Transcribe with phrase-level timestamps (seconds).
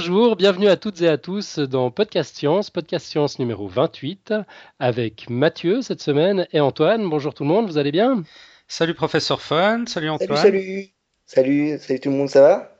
[0.00, 4.32] Bonjour, bienvenue à toutes et à tous dans Podcast Science, Podcast Science numéro 28,
[4.78, 7.06] avec Mathieu cette semaine et Antoine.
[7.06, 8.24] Bonjour tout le monde, vous allez bien?
[8.66, 10.38] Salut professeur Fun, salut Antoine.
[10.38, 10.86] Salut,
[11.26, 12.78] salut, salut, tout le monde, ça va?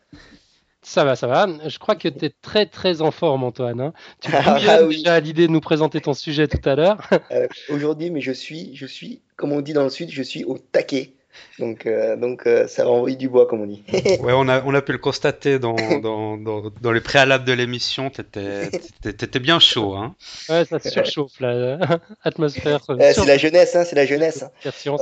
[0.81, 1.47] Ça va, ça va.
[1.69, 3.83] Je crois que tu es très très en forme, Antoine.
[3.83, 3.93] Hein.
[4.23, 7.07] Tu as ah, déjà l'idée de nous présenter ton sujet tout à l'heure?
[7.33, 10.45] Euh, aujourd'hui, mais je suis, je suis, comme on dit dans le sud, je suis
[10.45, 11.13] au taquet.
[11.59, 13.83] Donc, euh, donc euh, ça va envoyer du bois, comme on dit.
[13.93, 17.53] ouais, on a, on a pu le constater dans, dans, dans, dans les préalables de
[17.53, 18.11] l'émission.
[18.11, 19.95] Tu étais, bien chaud.
[19.95, 20.15] Hein.
[20.49, 21.79] Ouais, ça surchauffe, la
[22.25, 22.81] atmosphère.
[22.99, 24.45] Eh, c'est la jeunesse, hein, c'est la jeunesse.
[24.45, 24.97] Hein.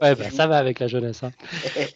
[0.00, 1.22] Ouais, bah, ça va avec la jeunesse.
[1.22, 1.32] Hein.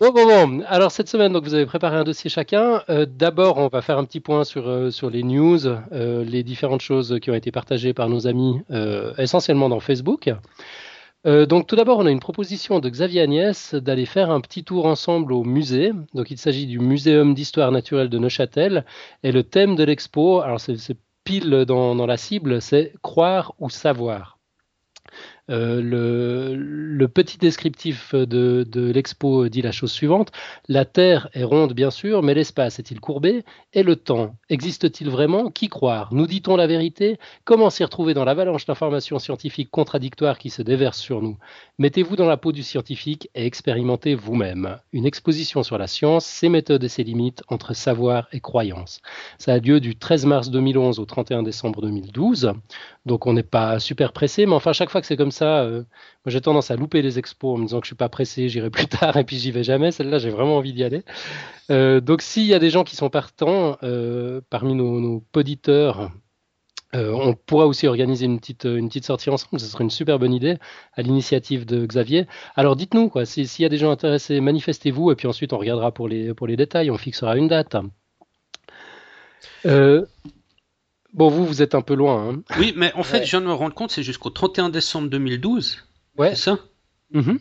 [0.00, 0.64] Bon, bon, bon.
[0.66, 2.82] Alors, cette semaine, donc, vous avez préparé un dossier chacun.
[2.90, 5.58] Euh, d'abord, on va faire un petit point sur, sur les news,
[5.92, 8.60] les différentes choses qui ont été partagées par nos amis,
[9.16, 10.30] essentiellement dans Facebook.
[11.26, 14.64] Euh, donc tout d'abord, on a une proposition de Xavier Agnès d'aller faire un petit
[14.64, 15.92] tour ensemble au musée.
[16.14, 18.84] Donc il s'agit du Muséum d'histoire naturelle de Neuchâtel.
[19.22, 24.37] Et le thème de l'expo, alors c'est pile dans la cible, c'est croire ou savoir.
[25.50, 30.30] Euh, le, petit descriptif de, l'expo dit la chose suivante.
[30.68, 35.50] La Terre est ronde, bien sûr, mais l'espace est-il courbé Et le temps Existe-t-il vraiment?
[35.50, 36.12] Qui croire?
[36.12, 37.18] Nous dit-on la vérité?
[37.44, 41.38] Comment s'y retrouver dans l'avalanche d'informations scientifiques contradictoires qui se déversent sur nous?
[41.78, 44.78] Mettez-vous dans la peau du scientifique et expérimentez vous-même.
[44.92, 49.00] Une exposition sur la science, ses méthodes et ses limites entre savoir et croyance.
[49.38, 52.52] Ça a lieu du 13 mars 2011 au 31 décembre 2012.
[53.06, 55.78] Donc on n'est pas super pressé, mais enfin chaque fois que c'est comme ça, euh,
[55.78, 55.84] moi
[56.26, 58.70] j'ai tendance à louper les expos en me disant que je suis pas pressé, j'irai
[58.70, 59.90] plus tard et puis j'y vais jamais.
[59.90, 61.02] Celle-là j'ai vraiment envie d'y aller.
[61.70, 66.10] Euh, donc s'il y a des gens qui sont partants euh, parmi nos, poditeurs,
[66.94, 70.56] on pourra aussi organiser une petite, sortie ensemble, ce serait une super bonne idée
[70.94, 72.26] à l'initiative de Xavier.
[72.56, 75.92] Alors dites-nous, quoi, s'il y a des gens intéressés, manifestez-vous et puis ensuite on regardera
[75.92, 77.76] pour les détails, on fixera une date.
[81.14, 82.30] Bon, vous, vous êtes un peu loin.
[82.30, 82.42] Hein.
[82.58, 85.84] Oui, mais en fait, je viens de me rendre compte, c'est jusqu'au 31 décembre 2012.
[86.18, 86.30] Ouais.
[86.30, 86.58] C'est ça?
[87.12, 87.38] Mhm.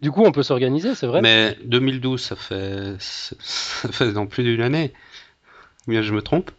[0.00, 1.20] Du coup, on peut s'organiser, c'est vrai.
[1.22, 4.92] Mais 2012, ça fait, ça fait dans plus d'une année.
[5.86, 6.50] Ou bien je me trompe?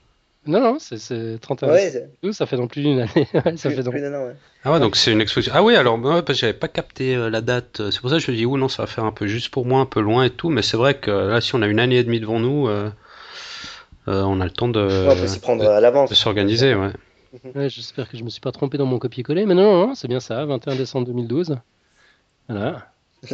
[0.45, 2.07] Non, non, c'est 31 décembre.
[2.31, 3.27] ça fait dans plus d'une année.
[3.57, 3.91] ça fait dans...
[3.91, 4.35] plus an, ouais.
[4.63, 5.53] Ah ouais, donc c'est une exposition.
[5.55, 7.89] Ah oui, alors, parce que j'avais pas capté euh, la date.
[7.91, 9.49] C'est pour ça que je me dis, oui, non, ça va faire un peu juste
[9.49, 10.49] pour moi, un peu loin et tout.
[10.49, 12.67] Mais c'est vrai que là, si on a une année et demie devant nous.
[12.67, 12.89] Euh,
[14.09, 16.13] on a le temps de, prendre à l'avance.
[16.13, 16.75] s'organiser.
[16.75, 16.91] Ouais.
[17.55, 20.07] ouais J'espère que je me suis pas trompé dans mon copier-coller, mais non, non c'est
[20.07, 21.57] bien ça, 21 décembre 2012.
[22.47, 22.87] Voilà.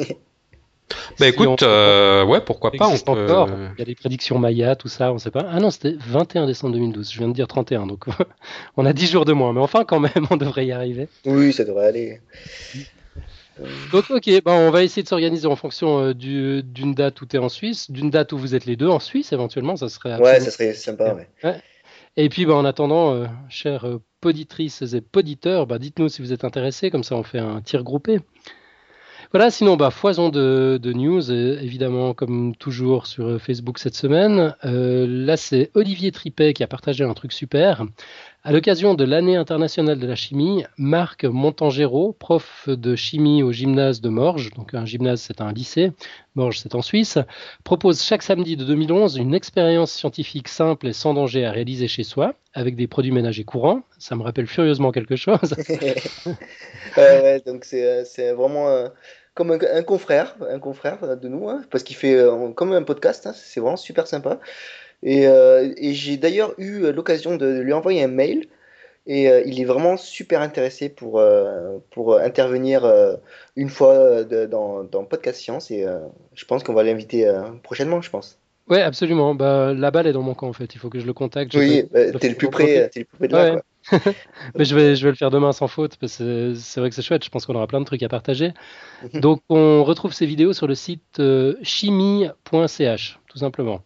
[1.19, 2.87] Bah écoute, euh, ouais, pourquoi pas.
[2.87, 3.23] On peut...
[3.23, 3.49] encore.
[3.49, 5.45] Il y a des prédictions Maya, tout ça, on sait pas.
[5.49, 7.11] Ah non, c'était 21 décembre 2012.
[7.11, 8.05] Je viens de dire 31, donc
[8.77, 11.07] on a 10 jours de moins, mais enfin quand même, on devrait y arriver.
[11.25, 12.21] Oui, ça devrait aller.
[13.91, 17.37] Donc, ok, bah, on va essayer de s'organiser en fonction euh, d'une date où tu
[17.37, 20.19] es en Suisse, d'une date où vous êtes les deux en Suisse, éventuellement, ça serait.
[20.19, 21.61] Ouais, ça serait sympa, ouais.
[22.17, 26.33] Et puis, bah, en attendant, euh, chers euh, poditrices et poditeurs, bah, dites-nous si vous
[26.33, 28.19] êtes intéressés, comme ça on fait un tir groupé.
[29.31, 34.55] Voilà, sinon, bah, foison de, news, évidemment, comme toujours sur Facebook cette semaine.
[34.63, 37.85] là, c'est Olivier Tripet qui a partagé un truc super.
[38.47, 44.01] À l'occasion de l'année internationale de la chimie, Marc Montangero, prof de chimie au gymnase
[44.01, 45.93] de Morges, donc un gymnase c'est un lycée,
[46.35, 47.17] Morges c'est en Suisse,
[47.63, 52.03] propose chaque samedi de 2011 une expérience scientifique simple et sans danger à réaliser chez
[52.03, 53.81] soi, avec des produits ménagers courants.
[53.97, 55.39] Ça me rappelle furieusement quelque chose.
[57.47, 58.89] donc c'est euh, vraiment euh,
[59.33, 63.25] comme un, confrère, un confrère de nous, hein, parce qu'il fait euh, comme un podcast,
[63.25, 64.39] hein, c'est vraiment super sympa.
[65.05, 68.47] Euh, et, j'ai d'ailleurs eu l'occasion de lui envoyer un mail.
[69.07, 72.91] Et euh, il est vraiment super intéressé pour, euh, pour intervenir
[73.55, 75.69] une fois dans, dans, Podcast Science.
[75.71, 75.85] Et
[76.33, 77.31] je pense qu'on va l'inviter
[77.63, 78.39] prochainement, je pense.
[78.67, 79.35] Oui, absolument.
[79.35, 80.73] Bah, la balle est dans mon camp, en fait.
[80.73, 81.53] Il faut que je le contacte.
[81.53, 83.61] oui, bah, t'es le plus près, es le plus près de là.
[84.55, 86.95] Mais je vais, je vais le faire demain sans faute, parce que c'est vrai que
[86.95, 87.23] c'est chouette.
[87.23, 88.51] Je pense qu'on aura plein de trucs à partager.
[89.13, 91.21] Donc, on retrouve ces vidéos sur le site
[91.61, 93.83] chimie.ch, tout simplement.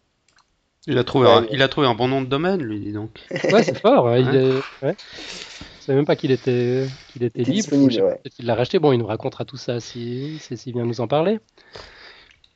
[0.89, 3.11] Il a trouvé, un, il a trouvé un bon nom de domaine, lui, dis donc.
[3.51, 4.17] Ouais, c'est fort.
[4.17, 4.95] Il est, ouais.
[5.79, 7.69] Je savais même pas qu'il était, qu'il était libre.
[7.69, 8.79] Peut-être qu'il l'a racheté.
[8.79, 11.39] Bon, il nous racontera tout ça s'il si, si vient nous en parler.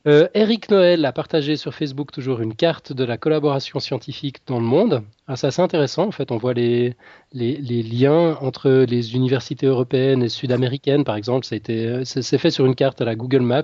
[0.06, 4.58] Euh, Eric Noël a partagé sur Facebook toujours une carte de la collaboration scientifique dans
[4.58, 5.02] le monde.
[5.26, 6.06] Ah, c'est assez intéressant.
[6.06, 6.94] En fait, on voit les,
[7.32, 11.46] les, liens entre les universités européennes et sud-américaines, par exemple.
[11.46, 13.62] C'est fait sur une carte à la Google Maps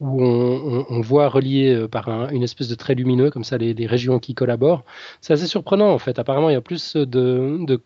[0.00, 4.18] où on, voit relié euh, par une espèce de trait lumineux, comme ça, les, régions
[4.18, 4.84] qui collaborent.
[5.20, 6.18] C'est assez surprenant, en fait.
[6.18, 7.80] Apparemment, il y a plus de,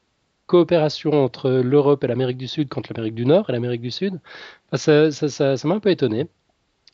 [0.46, 4.18] coopération entre l'Europe et l'Amérique du Sud qu'entre l'Amérique du Nord et l'Amérique du Sud.
[4.72, 5.10] ça
[5.64, 6.26] m'a un peu étonné.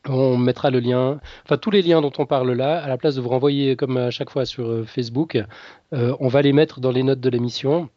[0.09, 3.15] On mettra le lien, enfin tous les liens dont on parle là, à la place
[3.17, 5.39] de vous renvoyer comme à chaque fois sur euh, Facebook,
[5.93, 7.89] euh, on va les mettre dans les notes de l'émission.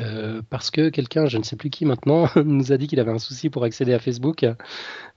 [0.00, 3.10] Euh, parce que quelqu'un, je ne sais plus qui maintenant, nous a dit qu'il avait
[3.10, 4.46] un souci pour accéder à Facebook.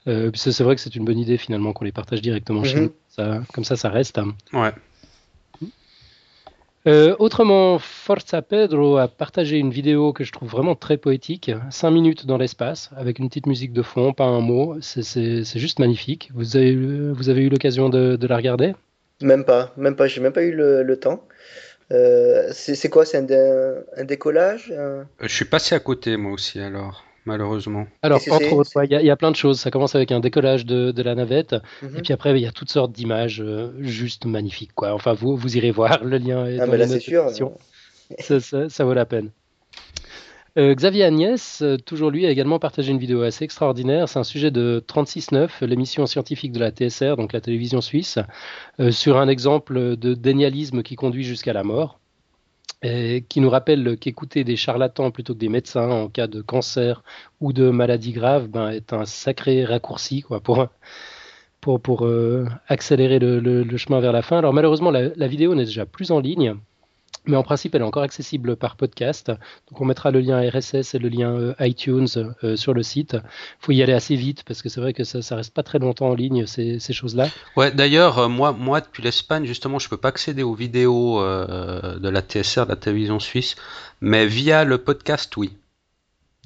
[0.08, 2.84] Euh, c'est vrai que c'est une bonne idée finalement qu'on les partage directement chez Mhm.
[2.86, 2.92] nous.
[3.10, 4.20] Ça- comme ça, ça reste.
[4.54, 4.72] Ouais.
[6.88, 11.92] Euh, autrement, Forza Pedro a partagé une vidéo que je trouve vraiment très poétique, 5
[11.92, 16.32] minutes dans l'espace, avec une petite musique de fond, pas un mot, c'est- juste magnifique.
[16.34, 18.74] Vous avez, eu- vous avez eu l'occasion de, de la regarder?
[19.22, 21.24] Même pas, même pas, j'ai même pas eu le, le temps.
[21.92, 23.06] Euh, c'est quoi?
[23.06, 24.72] C'est un, dé- un décollage?
[24.72, 27.86] un- Euh, Je suis passé à côté moi aussi alors, malheureusement.
[28.02, 29.60] Alors, entre autres, il y, a- il y a plein de choses.
[29.60, 31.98] Ça commence avec un décollage de, de la navette, Mhm.
[31.98, 34.72] et puis après, il y a toutes sortes d'images euh, juste magnifiques.
[34.76, 34.94] Quoi.
[34.94, 37.24] Enfin, vous, vous irez voir, le lien est Ah, dans là, sûr.
[37.26, 37.54] l'émission.
[38.20, 39.30] ça, ça- ça vaut la peine.
[40.58, 44.10] Euh, Xavier Agnès, euh, toujours lui, a également partagé une vidéo assez extraordinaire.
[44.10, 48.20] C'est un sujet de 36.9, l'émission scientifique de la TSR, donc la télévision suisse,
[48.82, 52.01] euh, sur un exemple de dénialisme qui conduit jusqu'à la mort,
[52.82, 57.04] qui nous rappelle qu'écouter des charlatans plutôt que des médecins en cas de cancer
[57.40, 60.68] ou de maladie grave ben, est un sacré raccourci quoi, pour,
[61.62, 64.40] pour, pour euh, accélérer le chemin vers la fin.
[64.40, 66.56] Alors malheureusement, la, la vidéo n'est déjà plus en ligne.
[67.28, 69.28] Mais en principe, elle est encore accessible par podcast.
[69.70, 72.08] Donc, on mettra le lien RSS et le lien euh, iTunes
[72.44, 73.14] euh, sur le site.
[73.14, 73.22] Il
[73.66, 75.78] faut y aller assez vite parce que c'est vrai que ça, ça reste pas très
[75.78, 77.28] longtemps en ligne, ces, ces choses-là.
[77.56, 82.00] Ouais, d'ailleurs, euh, moi, moi, depuis l'Espagne, justement, je peux pas accéder aux vidéos euh,
[82.00, 83.56] de la TSR, de la télévision suisse,
[84.02, 85.54] mais via le podcast, oui.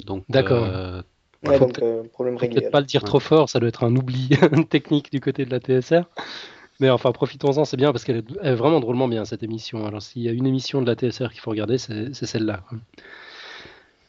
[0.06, 0.66] Donc, D'accord.
[0.66, 1.01] euh,
[1.44, 2.56] Ouais, donc, euh, problème réglé.
[2.60, 3.07] peut-être pas le dire Ouais.
[3.07, 4.30] trop fort, ça doit être un oubli
[4.69, 6.04] technique du côté de la TSR.
[6.80, 9.86] Mais enfin, profitons-en, c'est bien parce qu'elle est, vraiment drôlement bien cette émission.
[9.86, 12.63] Alors, s'il y a une émission de la TSR qu'il faut regarder, c'est celle-là.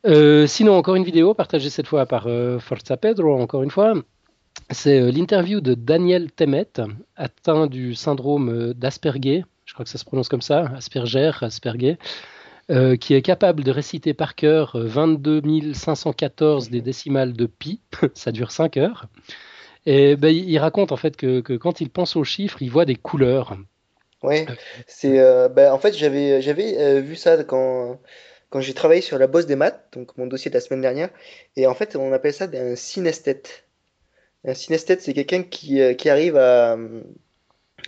[0.05, 3.95] Euh, sinon, encore une vidéo partagée cette fois par euh, Forza Pedro, encore une fois.
[4.71, 6.73] C'est euh, l'interview de Daniel Temmet,
[7.17, 9.45] atteint du syndrome euh, d'Asperger.
[9.65, 11.99] Je crois que ça se prononce comme ça, Asperger, Asperger.
[13.01, 17.81] qui est capable de réciter par cœur euh, 22 514 des décimales de pi.
[18.15, 19.07] ça dure 5 heures.
[19.87, 22.85] Et ben, il raconte en fait que, que quand il pense aux chiffres, il voit
[22.85, 23.57] des couleurs.
[24.23, 24.47] Ouais,
[24.87, 28.01] c'est euh, ben, en fait j'avais j'avais euh, vu ça quand
[28.51, 31.11] quand j'ai travaillé sur la bosse des maths, donc mon dossier de la semaine dernière,
[31.55, 33.65] et en fait on appelle ça un synesthète.
[34.45, 36.77] Un synesthète, c'est quelqu'un qui, euh, qui arrive à,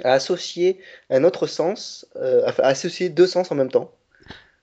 [0.04, 3.92] à associer un autre sens, euh, à, à associer deux sens en même temps.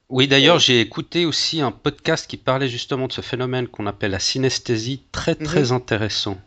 [0.09, 4.11] Oui, d'ailleurs, j'ai écouté aussi un podcast qui parlait justement de ce phénomène qu'on appelle
[4.11, 6.37] la synesthésie, très très intéressant.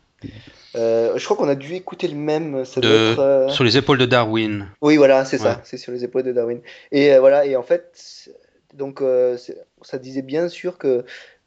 [0.79, 3.65] Euh, je crois qu'on a dû écouter le même, ça doit De- être, euh, Sur
[3.65, 4.69] les épaules de Darwin.
[4.81, 5.43] Oui, voilà, c'est Ouais.
[5.43, 6.61] ça, c'est sur les épaules de Darwin.
[6.93, 8.31] Et euh, voilà, et en fait,
[8.75, 9.37] donc euh,
[9.83, 11.05] ça disait bien sûr que,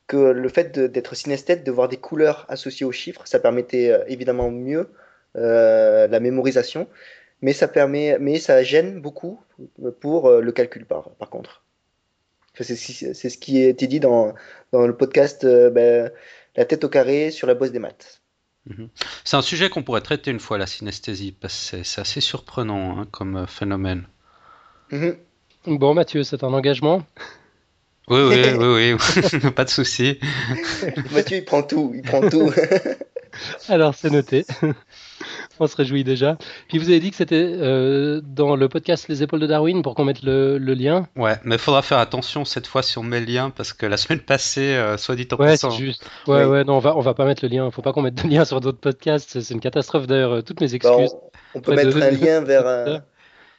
[0.07, 4.03] que le fait d'être synesthète, de voir des couleurs associées aux chiffres, ça permettait euh,
[4.07, 4.89] évidemment mieux
[5.37, 6.87] euh, la mémorisation,
[7.41, 9.39] mais ça permet, mais ça gêne beaucoup
[10.01, 11.63] pour euh, le calcul par, par contre.
[12.59, 14.33] C'est ce qui a été dit dans,
[14.73, 16.11] dans le podcast euh, ben,
[16.57, 18.20] La tête au carré sur la bosse des maths.
[19.23, 22.21] C'est un sujet qu'on pourrait traiter une fois, la synesthésie, parce que c'est- c'est assez
[22.21, 24.07] surprenant hein, comme euh, phénomène.
[24.91, 25.15] Mhm.
[25.67, 27.05] Bon, Mathieu, c'est un engagement?
[28.07, 30.19] Oui, oui, oui, oui, pas de souci.
[31.11, 32.51] Mathieu, il prend tout, il prend tout.
[33.69, 34.45] Alors, c'est noté.
[35.63, 36.37] On se réjouit déjà.
[36.69, 39.93] Puis vous avez dit que c'était euh, dans le podcast Les épaules de Darwin pour
[39.93, 41.07] qu'on mette le, le lien.
[41.15, 43.85] Ouais, mais il faudra faire attention cette fois si on met le lien, parce que
[43.85, 46.03] la semaine passée, euh, soit dit en Ouais, passant, c'est juste.
[46.25, 46.49] Ouais, Oui.
[46.49, 47.69] ouais, non, on va, on va pas mettre le lien.
[47.69, 49.39] Faut pas qu'on mette de lien sur d'autres podcasts.
[49.39, 50.31] C'est une catastrophe d'ailleurs.
[50.33, 51.13] euh, Toutes mes Bah, excuses.
[51.53, 53.03] on, on peut mettre de- un lien vers un,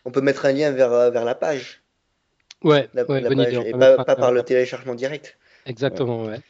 [0.05, 1.83] on peut mettre un lien vers, vers la page,
[2.65, 3.69] Ouais, la, ouais, la bonne page, idée.
[3.69, 5.39] et pas, par le téléchargement direct.
[5.67, 6.41] Exactement, ouais.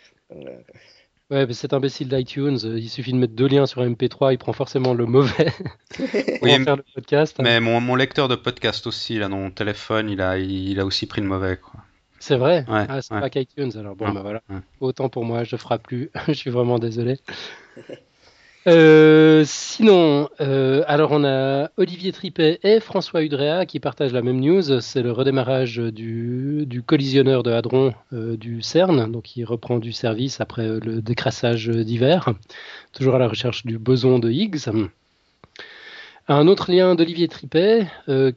[1.30, 4.32] Ouais, mais cet imbécile d'iTunes, euh, il suffit de mettre deux liens sur un MP3,
[4.32, 5.46] il prend forcément le mauvais
[5.96, 6.06] pour
[6.42, 7.38] Oui, en faire le podcast.
[7.42, 10.84] mais mon, mon lecteur de podcast aussi, là, dans mon téléphone, il a, il a
[10.84, 11.80] aussi pris le mauvais, quoi.
[12.18, 12.64] C'est vrai?
[12.68, 13.20] Ouais, Ah, c'est ouais.
[13.20, 14.42] pas qu'iTunes, alors bon, bah voilà.
[14.50, 14.58] ouais.
[14.80, 16.10] Autant pour moi, je ferai plus.
[16.28, 17.18] je suis vraiment désolé.
[18.68, 24.38] Euh, sinon, euh, alors on a Olivier Tripet et François Udrea qui partagent la même
[24.40, 24.80] news.
[24.80, 29.92] C'est le redémarrage du, du collisionneur de hadron euh, du CERN, donc il reprend du
[29.92, 32.28] service après le décrassage d'hiver,
[32.92, 34.68] toujours à la recherche du boson de Higgs.
[36.28, 37.88] Un autre lien d'Olivier Tripet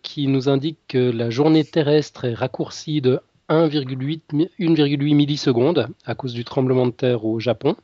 [0.01, 6.15] qui nous indique que la journée terrestre est raccourcie de 1,8 mi- 1,8 millisecondes à
[6.15, 7.75] cause du tremblement de terre au Japon.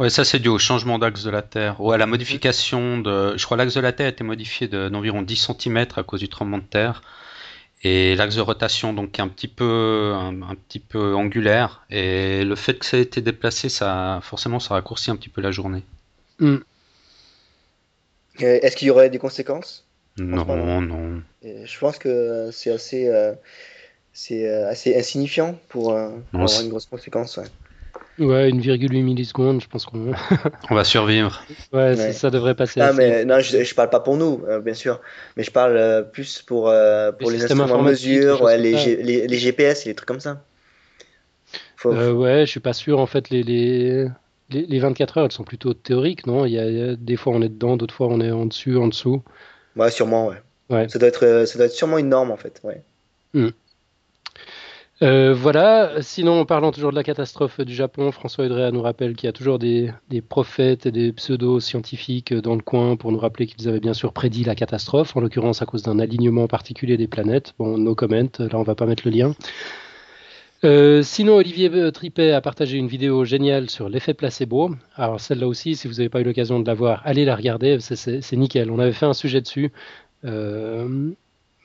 [0.00, 3.36] Ouais, ça c'est dû au changement d'axe de la Terre, ou à la modification de...
[3.36, 6.02] Je crois que l'axe de la Terre a été modifié de- d'environ 10 cm à
[6.02, 7.02] cause du tremblement de terre,
[7.84, 12.44] et l'axe de rotation donc est un petit peu, un, un petit peu angulaire, et
[12.44, 15.52] le fait que ça ait été déplacé, ça forcément ça raccourcit un petit peu la
[15.52, 15.84] journée.
[16.40, 16.56] Hmm.
[18.40, 19.84] Est-ce qu'il y aurait des conséquences?
[20.16, 21.22] Non, non.
[21.42, 23.08] je pense que c'est assez,
[24.12, 27.36] c'est assez insignifiant pour, avoir une grosse conséquence.
[27.36, 27.44] Ouais,
[28.18, 30.12] 1,8 millisecondes, je pense qu'on
[30.70, 31.42] on va survivre.
[31.72, 32.80] Ouais, Ça, devrait passer.
[32.80, 35.00] Ah, mais, non, je, je parle pas pour nous, euh, bien sûr,
[35.36, 39.26] mais je parle euh, plus pour, euh, pour les, instruments de mesure, ouais, les, les,
[39.26, 40.44] les, GPS et les trucs comme ça.
[41.84, 43.00] ouais, je suis pas sûr.
[43.00, 44.06] En fait, les, les,
[44.50, 46.46] les, 24 heures, elles sont plutôt théoriques, non?
[46.46, 48.88] Il y, a, Des fois, on est dedans, d'autres fois, on est en dessus, en
[48.88, 49.22] dessous.
[49.76, 50.40] Ouais, sûrement, ouais.
[50.70, 50.88] ouais.
[50.88, 52.60] Ça, doit être, ça doit être sûrement une norme, en fait.
[52.62, 52.82] Ouais.
[53.34, 53.48] Hmm.
[55.02, 59.16] Euh, voilà, sinon en parlant toujours de la catastrophe du Japon, François Udrea nous rappelle
[59.16, 59.92] qu'il y a toujours des,
[60.28, 64.44] prophètes et des pseudo-scientifiques dans le coin pour nous rappeler qu'ils avaient bien sûr prédit
[64.44, 67.54] la catastrophe, en l'occurrence à cause d'un alignement particulier des planètes.
[67.58, 69.34] Bon, no comment, là on va pas mettre le lien.
[70.62, 74.70] Euh, sinon, Olivier Tripet a partagé une vidéo géniale sur l'effet placebo.
[74.94, 77.78] Alors celle-là aussi, si vous n'avez pas eu l'occasion de la voir, allez la regarder,
[77.80, 78.70] c'est nickel.
[78.70, 79.72] On avait fait un sujet dessus.
[80.24, 81.10] Euh,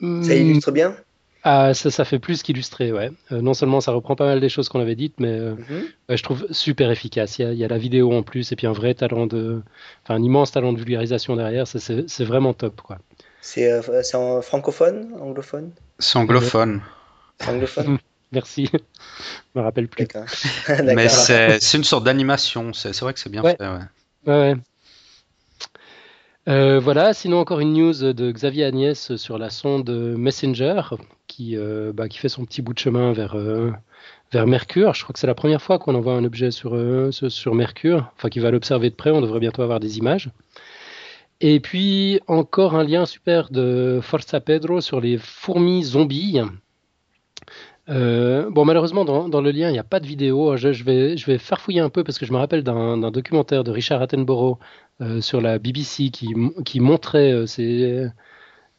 [0.02, 0.96] Ça illustre bien?
[1.44, 3.12] Ah, ça, ça fait plus qu'illustrer, ouais.
[3.32, 6.18] Euh, non seulement ça reprend pas mal des choses qu'on avait dites, mais euh, mhm.
[6.18, 7.40] je trouve super efficace.
[7.40, 9.62] Il y, a, la vidéo en plus, et puis un vrai talent de.
[10.04, 12.98] Enfin, un immense talent de vulgarisation derrière, c'est vraiment top, quoi.
[13.42, 13.82] C'est euh,
[14.14, 15.72] en francophone Anglophone?
[15.98, 16.82] C'est anglophone.
[17.48, 17.98] anglophone?
[18.34, 18.70] Merci.
[18.74, 20.08] Je me rappelle plus.
[20.84, 24.34] mais c'est une sorte d'animation, c'est vrai que c'est bien fait, ouais.
[24.34, 24.56] ouais.
[26.50, 30.82] Euh, voilà, sinon encore une news de Xavier Agnès sur la sonde Messenger
[31.28, 33.72] qui, euh, bah, fait son petit bout de chemin vers, euh,
[34.32, 34.96] vers Mercure.
[34.96, 36.76] Je crois que c'est la première fois qu'on envoie un objet sur,
[37.12, 40.32] sur Mercure, enfin qui va l'observer de près, on devrait bientôt avoir des images.
[41.40, 46.40] Et puis encore un lien super de Forza Pedro sur les fourmis zombies.
[47.90, 50.56] Bon, malheureusement, dans, le lien, il n'y a pas de vidéo.
[50.58, 53.64] Je, je, vais, je vais farfouiller un peu parce que je me rappelle d'un documentaire
[53.64, 54.58] de Richard Attenborough
[55.02, 56.28] euh, sur la BBC qui,
[56.66, 57.46] qui montrait euh,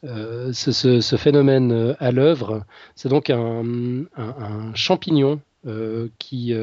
[0.03, 2.63] euh, ce, ce, phénomène à l'œuvre.
[2.93, 3.63] C'est donc un,
[4.15, 5.41] un, champignon
[6.19, 6.53] qui,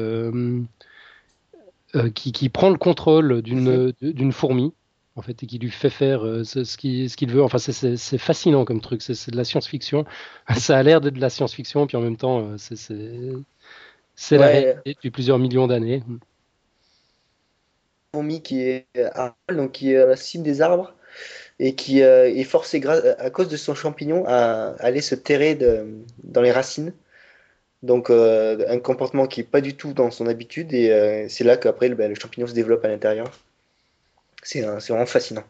[2.15, 4.73] qui, qui, prend le contrôle d'une d'une fourmi
[5.15, 7.43] en fait, et qui lui fait faire ce, ce qu'il veut.
[7.43, 10.05] Enfin, c'est fascinant comme truc, c'est de la science-fiction.
[10.57, 15.11] Ça a l'air d'être de la science-fiction, puis en même temps, c'est la réalité depuis
[15.11, 16.03] plusieurs millions d'années
[18.13, 20.93] fourmi qui est à, donc qui est à la cime des arbres
[21.59, 25.85] et qui euh, est forcé à cause de son champignon à, aller se terrer de,
[26.23, 26.93] dans les racines.
[27.83, 31.43] Donc euh, un comportement qui est pas du tout dans son habitude et euh, c'est
[31.43, 33.31] là qu'après ben, le champignon se développe à l'intérieur.
[34.43, 35.43] C'est vraiment fascinant.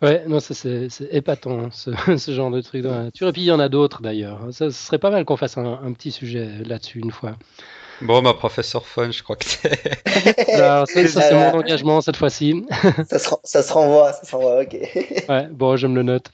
[0.00, 3.28] Ouais, non, c'est épatant hein, ce, genre de truc dans la nature.
[3.28, 4.40] Et puis il y en a d'autres d'ailleurs.
[4.52, 7.36] Ce serait pas mal qu'on fasse un petit sujet là-dessus une fois.
[8.00, 9.96] Bon, ma professeur Fun, je crois que c'est.
[10.56, 12.64] ça, c'est mon engagement cette fois-ci.
[13.08, 14.74] ça, se, ça se renvoie, ça se renvoie, ok.
[15.28, 16.30] ouais, bon, je me le note.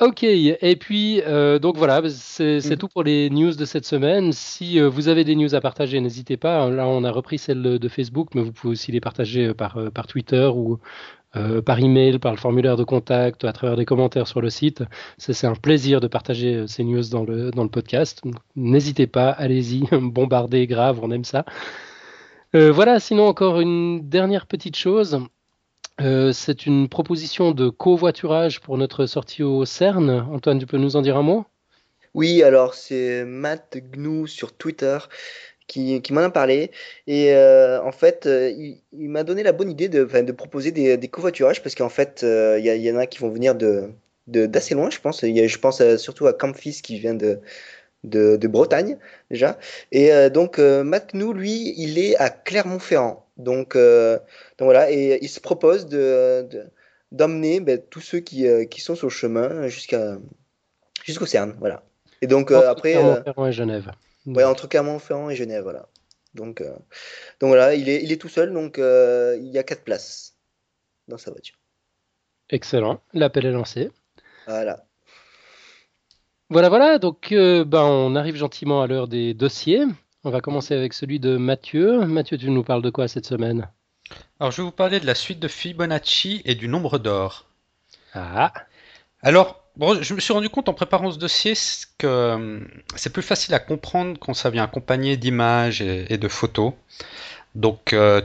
[0.00, 2.76] Ok, et puis euh, donc voilà, c'est mm.
[2.76, 4.32] tout pour les news de cette semaine.
[4.32, 6.68] Si euh, vous avez des news à partager, n'hésitez pas.
[6.68, 9.78] Là, on a repris celle de Facebook, mais vous pouvez aussi les partager euh, par,
[9.92, 10.80] par Twitter ou
[11.36, 14.84] euh, par email, par le formulaire de contact, à travers des commentaires sur le site.
[15.18, 18.22] C'est un plaisir de partager euh, ces news dans le, dans le podcast.
[18.54, 21.44] N'hésitez pas, allez-y, bombardez grave, on aime ça.
[22.54, 25.26] Euh, voilà, sinon encore une dernière petite chose.
[25.98, 30.10] C'est une proposition de covoiturage pour notre sortie au CERN.
[30.10, 31.44] Antoine, tu peux nous en dire un mot?
[32.14, 34.98] Oui, alors c'est Matt Gnou sur Twitter
[35.66, 36.70] qui, m'en a parlé.
[37.06, 38.50] Et euh, en fait, euh,
[38.92, 42.66] il, m'a donné la bonne idée de, proposer des, covoiturages parce qu'en fait, euh, il
[42.66, 43.90] y, en a qui vont venir de
[44.26, 45.20] d'assez loin, je pense.
[45.20, 47.40] Je pense surtout à Campfis qui vient de,
[48.04, 48.96] de, de Bretagne
[49.30, 49.58] déjà.
[49.92, 53.23] Et donc, Matt Knou, lui, il est à Clermont-Ferrand.
[53.36, 54.20] Donc, donc
[54.60, 56.48] voilà, et il se propose de,
[57.12, 60.18] d'emmener ben, tous ceux qui, qui sont sur le chemin jusqu'à
[61.02, 61.56] jusqu'au CERN.
[61.58, 61.82] Voilà.
[62.22, 62.92] Et donc, après.
[62.92, 63.90] Clermont-Ferrand et Genève.
[64.26, 65.88] Ouais, entre Clermont-Ferrand et Genève, voilà.
[66.34, 66.74] Donc, euh,
[67.40, 70.34] donc voilà, il est, il est tout seul, donc euh, il y a quatre places
[71.08, 71.56] dans sa voiture.
[72.50, 73.90] Excellent, l'appel est lancé.
[74.46, 74.84] Voilà.
[76.50, 79.84] Voilà, voilà, donc euh, ben, on arrive gentiment à l'heure des dossiers.
[80.24, 82.06] On va commencer avec celui de Mathieu.
[82.06, 83.68] Mathieu, tu nous parles de quoi cette semaine?
[84.40, 87.44] Alors, je vais vous parler de la suite de Fibonacci et du nombre d'or.
[88.14, 88.52] Ah
[89.22, 91.54] Alors, Bon, je me suis rendu compte en préparant ce dossier
[91.98, 92.60] que euh,
[92.94, 96.74] c'est plus facile à comprendre quand ça vient accompagné d'images et, de photos.
[97.56, 98.22] Donc, euh,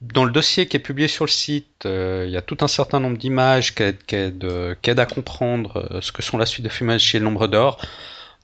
[0.00, 2.68] dans le dossier qui est publié sur le site, euh, il y a tout un
[2.68, 3.82] certain nombre d'images qui,
[4.14, 7.78] aident, à comprendre ce que sont la suite de Fibonacci et le nombre d'or.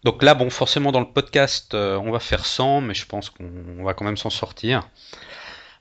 [0.04, 3.84] Donc là, bon, forcément, dans le podcast, on va faire 100, mais je pense qu'on
[3.84, 4.88] va quand même s'en sortir.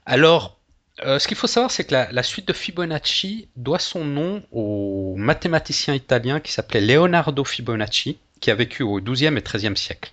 [0.05, 0.59] Alors,
[1.03, 5.15] euh, ce qu'il faut savoir, c'est que la, suite de Fibonacci doit son nom au
[5.17, 10.11] mathématicien italien qui s'appelait Leonardo Fibonacci, qui a vécu au XIIe et XIIIe siècle.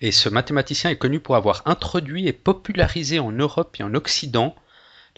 [0.00, 4.54] Et ce mathématicien est connu pour avoir introduit et popularisé en Europe et en Occident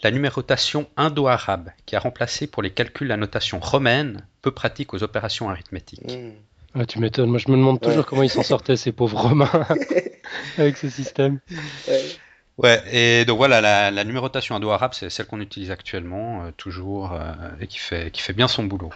[0.03, 5.03] la numérotation indo-arabe, qui a remplacé pour les calculs la notation romaine, peu pratique aux
[5.03, 6.11] opérations arithmétiques.
[6.11, 6.31] Hmm.
[6.77, 9.65] Ah, tu m'étonnes, moi je me demande toujours comment ils s'en sortaient ces pauvres romains
[10.57, 11.39] avec ce système.
[12.57, 17.33] Ouais, et donc voilà, la, numérotation indo-arabe, c'est celle qu'on utilise actuellement, euh, toujours, euh,
[17.61, 18.91] et qui fait, qui fait bien son boulot.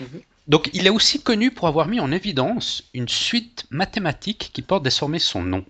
[0.00, 0.20] Mhm.
[0.46, 4.82] Donc il est aussi connu pour avoir mis en évidence une suite mathématique qui porte
[4.82, 5.64] désormais son nom.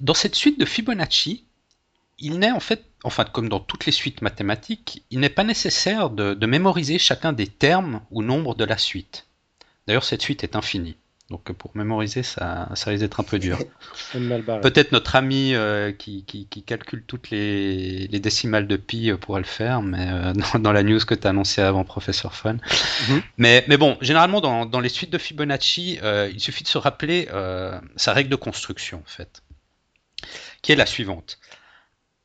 [0.00, 1.44] Dans cette suite de Fibonacci,
[2.18, 6.10] il n'est en fait, enfin comme dans toutes les suites mathématiques, il n'est pas nécessaire
[6.10, 9.26] de mémoriser chacun des termes ou nombres de la suite.
[9.90, 10.96] D'ailleurs, cette suite est infinie.
[11.30, 13.58] Donc pour mémoriser, ça, ça risque d'être un peu dur.
[14.12, 16.24] Peut-être notre ami euh, qui,
[16.64, 21.00] calcule toutes les, décimales de pi euh, pourrait le faire, mais euh, dans, la news
[21.00, 22.58] que tu as annoncé avant, professeur Fun.
[23.08, 23.22] Mhm.
[23.36, 25.98] mais, mais bon, généralement dans, les suites de Fibonacci,
[26.32, 27.26] il suffit de se rappeler
[27.96, 29.42] sa règle de construction, en fait,
[30.62, 31.40] qui est la suivante.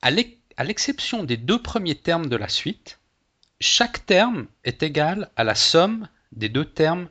[0.04, 0.12] À
[0.64, 3.00] l'exception des deux premiers termes de la suite,
[3.60, 7.08] chaque terme est égal à la somme des deux termes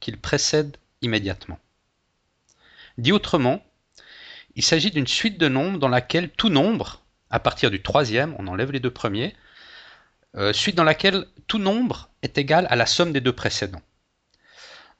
[0.00, 1.58] qu'il précède immédiatement.
[2.98, 3.64] Dit autrement,
[4.56, 8.46] il s'agit d'une suite de nombres dans laquelle tout nombre, à partir du troisième, on
[8.46, 9.34] enlève les deux premiers,
[10.36, 13.82] euh, suite dans laquelle tout nombre est égal à la somme des deux précédents.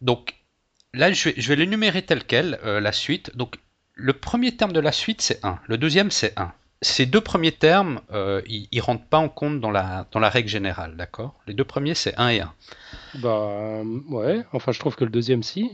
[0.00, 0.34] Donc
[0.92, 3.34] là, je vais, l'énumérer tel quel, euh, la suite.
[3.36, 3.58] Donc
[3.94, 5.58] le premier terme de la suite, c'est 1.
[5.66, 6.52] Le deuxième, c'est 1.
[6.82, 10.28] Ces deux premiers termes, euh, ils ne rentrent pas en compte dans la, dans la
[10.28, 11.40] règle générale, d'accord?
[11.46, 12.54] Les deux premiers, c'est 1 et 1.
[13.16, 15.72] Bah ouais, enfin je trouve que le deuxième, si.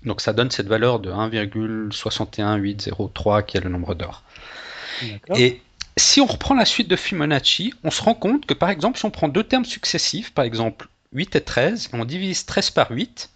[0.05, 4.21] Donc ça donne cette valeur de 1,61803 qui est le nombre d'or.
[5.35, 5.59] Et
[5.97, 9.05] si on reprend la suite de Fibonacci, on se rend compte que par exemple, si
[9.05, 12.91] on prend deux termes successifs, par exemple 8 et 13, et on divise 13 par
[12.91, 13.31] 8,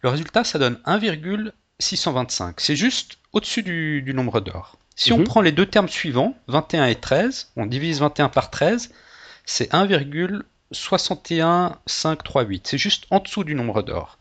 [0.00, 2.60] le résultat ça donne 1,625.
[2.60, 4.76] C'est juste au-dessus du, nombre d'or.
[4.96, 5.24] Si on mhm.
[5.24, 8.90] prend les deux termes suivants, 21 et 13, on divise 21 par 13,
[9.44, 12.66] c'est 1,61538.
[12.66, 14.18] C'est juste en dessous du nombre d'or.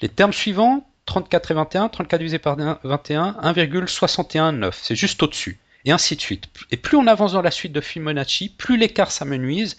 [0.00, 4.78] Les termes suivants, 34 et 21, 34 divisé par 21, 1,619.
[4.82, 5.58] C'est juste au-dessus.
[5.84, 6.48] Et ainsi de suite.
[6.70, 9.76] Et plus on avance dans la suite de Fibonacci, plus l'écart s'amenuise,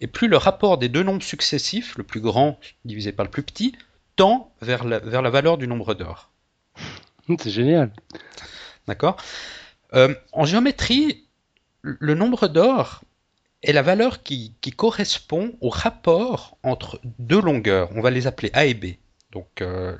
[0.00, 3.44] et plus le rapport des deux nombres successifs, le plus grand divisé par le plus
[3.44, 3.76] petit,
[4.16, 6.30] tend vers la, vers la valeur du nombre d'or.
[7.38, 7.92] C'est génial.
[8.88, 9.16] D'accord?
[9.94, 11.24] Euh, En géométrie,
[11.82, 13.02] le nombre d'or,
[13.64, 17.90] est la valeur qui, correspond au rapport entre deux longueurs.
[17.94, 18.96] On va les appeler A et B.
[19.32, 19.96] Donc, euh,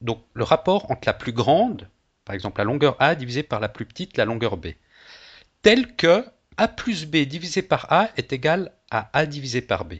[0.00, 1.88] donc le rapport entre la plus grande,
[2.24, 4.68] par exemple la longueur A divisée par la plus petite, la longueur B,
[5.62, 6.24] tel que
[6.56, 9.94] A plus B divisé par A est égal à A divisé par B.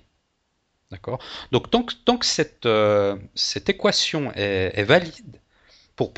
[1.52, 5.40] Donc tant que, euh, cette équation est, valide,
[5.96, 6.12] pour,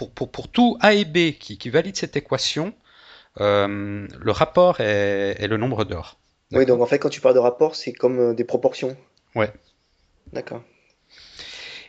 [0.52, 2.74] tout A et B qui, qui valide cette équation,
[3.40, 6.18] euh, le rapport est, est le nombre d'or.
[6.52, 8.96] Oui, donc en fait, quand tu parles de rapport, c'est comme euh, des proportions.
[9.34, 9.52] Ouais.
[10.32, 10.62] D'accord.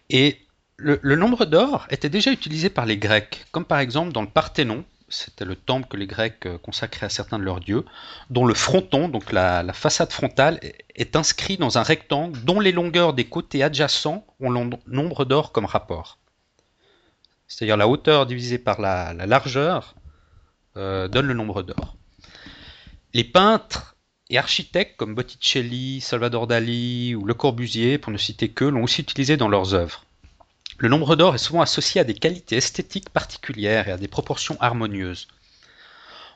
[0.09, 0.37] Et
[0.77, 4.85] le, nombre d'or était déjà utilisé par les Grecs, comme par exemple dans le Parthénon,
[5.09, 7.85] c'était le temple que les Grecs euh, consacraient à certains de leurs dieux,
[8.29, 10.59] dont le fronton, donc la, façade frontale,
[10.95, 15.51] est inscrit dans un rectangle dont les longueurs des côtés adjacents ont le nombre d'or
[15.51, 16.19] comme rapport.
[17.47, 19.95] C'est-à-dire la hauteur divisée par la, largeur
[20.75, 21.95] euh, donne le nombre d'or.
[23.13, 23.96] Les peintres
[24.29, 29.01] et architectes comme Botticelli, Salvador Dali ou Le Corbusier, pour ne citer que, l'ont aussi
[29.01, 30.03] utilisé dans leurs œuvres.
[30.79, 34.57] Le nombre d'or est souvent associé à des qualités esthétiques particulières et à des proportions
[34.59, 35.27] harmonieuses.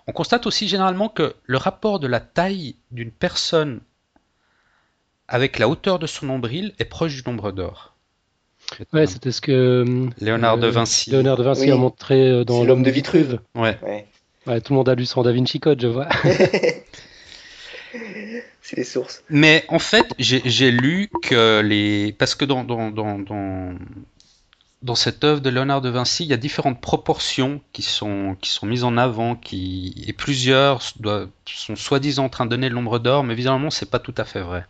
[0.07, 3.81] On constate aussi généralement que le rapport de la taille d'une personne
[5.27, 7.95] avec la hauteur de son nombril est proche du nombre d'or.
[8.93, 12.63] Ouais, c'était ce que Léonard de euh, Vinci, Léonard de Vinci a montré euh, dans
[12.63, 13.39] L'homme de Vitruve.
[13.55, 13.77] Ouais.
[14.47, 14.61] ouais.
[14.61, 16.07] Tout le monde a lu son Da Vinci Code, je vois.
[18.61, 19.23] C'est les sources.
[19.29, 22.13] Mais en fait, j'ai lu que les.
[22.13, 22.91] Parce que dans, dans,
[24.81, 28.49] dans cette œuvre de Léonard de Vinci, il y a différentes proportions qui sont, qui
[28.49, 32.99] sont mises en avant, qui, et plusieurs sont soi-disant en train de donner le nombre
[32.99, 34.65] d'or, mais visiblement, c'est pas tout à fait vrai.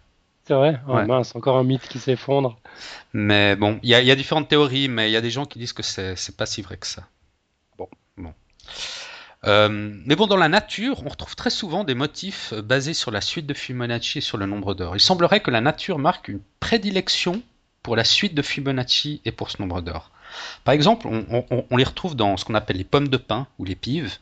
[0.46, 0.80] C'est vrai?
[0.88, 2.60] Oh, mince, encore un mythe qui s'effondre.
[3.14, 5.74] Mais bon, il y, a, différentes théories, mais il y a des gens qui disent
[5.74, 7.08] que c'est pas si vrai que ça.
[7.78, 8.34] Bon, bon.
[9.48, 9.70] Euh,
[10.06, 13.48] mais bon, dans la nature, on retrouve très souvent des motifs basés sur la suite
[13.48, 14.96] de Fibonacci et sur le nombre d'or.
[14.96, 17.42] Il semblerait que la nature marque une prédilection
[17.82, 20.12] pour la suite de Fibonacci et pour ce nombre d'or.
[20.64, 23.76] Par exemple, on, les retrouve dans ce qu'on appelle les pommes de pin ou les
[23.76, 24.18] pives.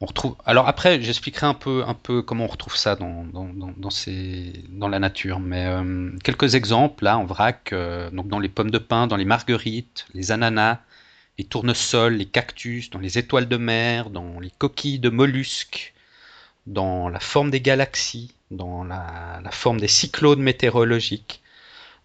[0.00, 0.36] On retrouve.
[0.44, 5.40] Alors après, j'expliquerai un peu, comment on retrouve ça dans la nature.
[5.40, 7.72] Mais euh, quelques exemples là en vrac.
[7.72, 10.78] Euh, donc dans les pommes de pin, dans les marguerites, les ananas,
[11.38, 15.94] les tournesols, les cactus, dans les étoiles de mer, dans les coquilles de mollusques,
[16.66, 21.42] dans la forme des galaxies, dans la forme des cyclones météorologiques.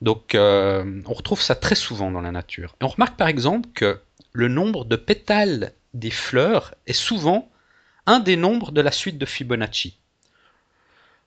[0.03, 2.75] Donc euh, on retrouve ça très souvent dans la nature.
[2.81, 4.01] Et on remarque par exemple que
[4.33, 7.49] le nombre de pétales des fleurs est souvent
[8.05, 9.97] un des nombres de la suite de Fibonacci.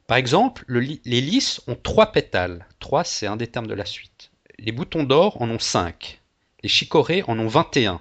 [0.07, 2.67] Par exemple, les lys ont trois pétales.
[2.79, 4.31] 3, c'est un des termes de la suite.
[4.59, 6.21] Les boutons d'or en ont 5.
[6.63, 8.01] Les chicorées en ont 21.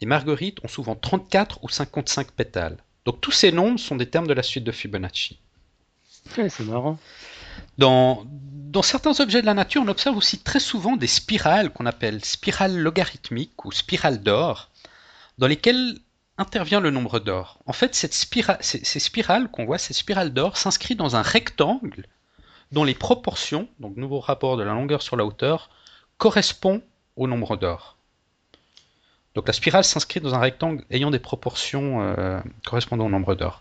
[0.00, 2.78] Les marguerites ont souvent 34 ou 55 pétales.
[3.04, 5.40] Donc tous ces nombres sont des termes de la suite de Fibonacci.
[6.34, 6.98] c'est marrant.
[7.78, 11.86] Dans, dans certains objets de la nature, on observe aussi très souvent des spirales qu'on
[11.86, 14.70] appelle spirales logarithmiques ou spirales d'or,
[15.38, 15.98] dans lesquelles
[16.36, 17.58] intervient le nombre d'or.
[17.66, 22.06] En fait, cette ces, spirales qu'on voit, ces spirales d'or, s'inscrivent dans un rectangle
[22.70, 25.70] dont les proportions, donc nouveau rapport de la longueur sur la hauteur,
[26.16, 26.82] correspondent
[27.18, 27.98] au nombre d'or.
[29.38, 33.60] Donc la spirale s'inscrit dans un rectangle ayant des proportions euh, correspondant au nombre d'or.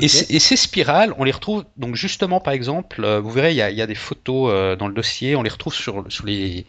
[0.00, 3.82] Et, ces spirales, on les retrouve donc justement par exemple, euh, vous verrez, il y,
[3.82, 6.66] a, des photos euh, dans le dossier, on les retrouve sur, les,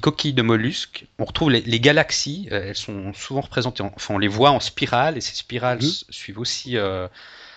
[0.00, 4.50] coquilles de mollusques, on retrouve les, galaxies, elles sont souvent représentées, enfin on les voit
[4.50, 5.90] en spirale, et ces spirales mhm.
[6.10, 6.76] suivent aussi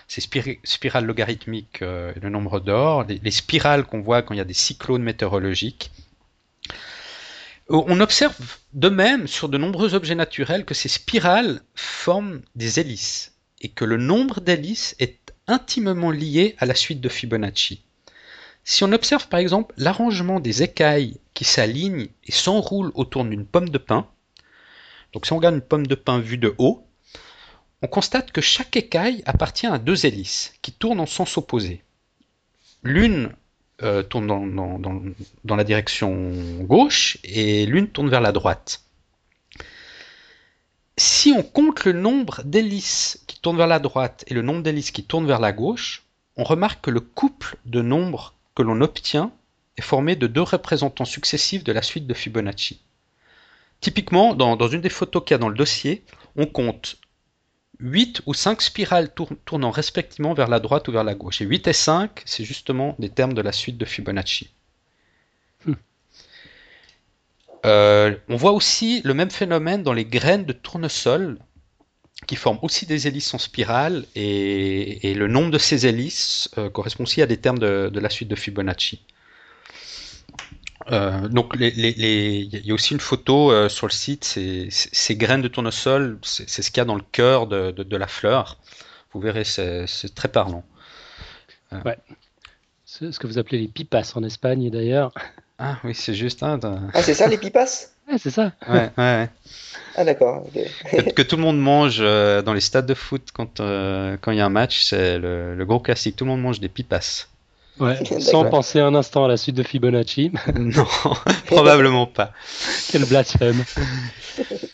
[0.08, 0.20] ces
[0.64, 5.04] spirales logarithmiques le nombre d'or, les spirales qu'on voit quand il y a des cyclones
[5.04, 5.92] météorologiques.
[7.70, 8.34] On observe
[8.72, 13.84] de même sur de nombreux objets naturels que ces spirales forment des hélices et que
[13.84, 17.82] le nombre d'hélices est intimement lié à la suite de Fibonacci.
[18.64, 23.68] Si on observe par exemple l'arrangement des écailles qui s'alignent et s'enroulent autour d'une pomme
[23.68, 24.08] de pin,
[25.12, 26.86] donc si on regarde une pomme de pin vue de haut,
[27.82, 31.82] on constate que chaque écaille appartient à deux hélices qui tournent en sens opposé.
[32.82, 33.30] L'une
[33.82, 38.82] euh, tourne dans, la direction gauche et l'une tourne vers la droite.
[40.96, 44.90] Si on compte le nombre d'hélices qui tournent vers la droite et le nombre d'hélices
[44.90, 46.02] qui tournent vers la gauche,
[46.36, 49.30] on remarque que le couple de nombres que l'on obtient
[49.76, 52.80] est formé de deux représentants successifs de la suite de Fibonacci.
[53.80, 56.02] Typiquement, dans, dans une des photos qu'il y a dans le dossier,
[56.34, 56.98] on compte
[57.80, 59.12] 8 ou 5 spirales
[59.44, 61.40] tournant respectivement vers la droite ou vers la gauche.
[61.40, 64.50] Et 8 et 5, c'est justement des termes de la suite de Fibonacci.
[65.64, 65.74] Hmm.
[67.66, 71.38] Euh, on voit aussi le même phénomène dans les graines de tournesol,
[72.26, 77.04] qui forment aussi des hélices en spirale, et, le nombre de ces hélices euh, correspond
[77.04, 79.04] aussi à des termes de la suite de Fibonacci.
[80.90, 85.48] Euh, donc il y a aussi une photo euh, sur le site, ces graines de
[85.48, 88.58] tournesol, c'est ce qu'il y a dans le cœur de, la fleur.
[89.12, 90.64] Vous verrez, c'est très parlant.
[91.72, 91.80] Euh.
[91.84, 91.98] Ouais.
[92.84, 95.12] C'est ce que vous appelez les pipas en Espagne d'ailleurs.
[95.58, 96.42] Ah oui, c'est juste.
[96.42, 96.58] Hein,
[96.94, 97.90] ah, c'est ça les pipas?
[98.08, 98.52] Ouais, c'est ça.
[98.68, 99.28] Ouais, ouais,
[99.96, 100.46] Ah, d'accord.
[101.14, 104.46] que, tout le monde mange dans les stades de foot quand quand il y a
[104.46, 106.16] un match, c'est le, le, gros classique.
[106.16, 107.26] Tout le monde mange des pipas.
[107.80, 110.32] Ouais, sans penser un instant à la suite de Fibonacci.
[110.54, 110.86] non,
[111.46, 112.32] probablement pas.
[112.90, 113.64] Quel blasphème.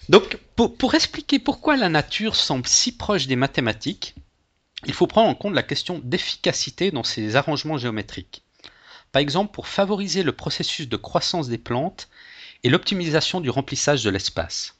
[0.09, 4.15] Donc, pour, pour expliquer pourquoi la nature semble si proche des mathématiques,
[4.87, 8.43] il faut prendre en compte la question d'efficacité dans ces arrangements géométriques.
[9.13, 12.09] Par exemple, pour favoriser le processus de croissance des plantes
[12.65, 14.77] et l'optimisation du remplissage de l'espace.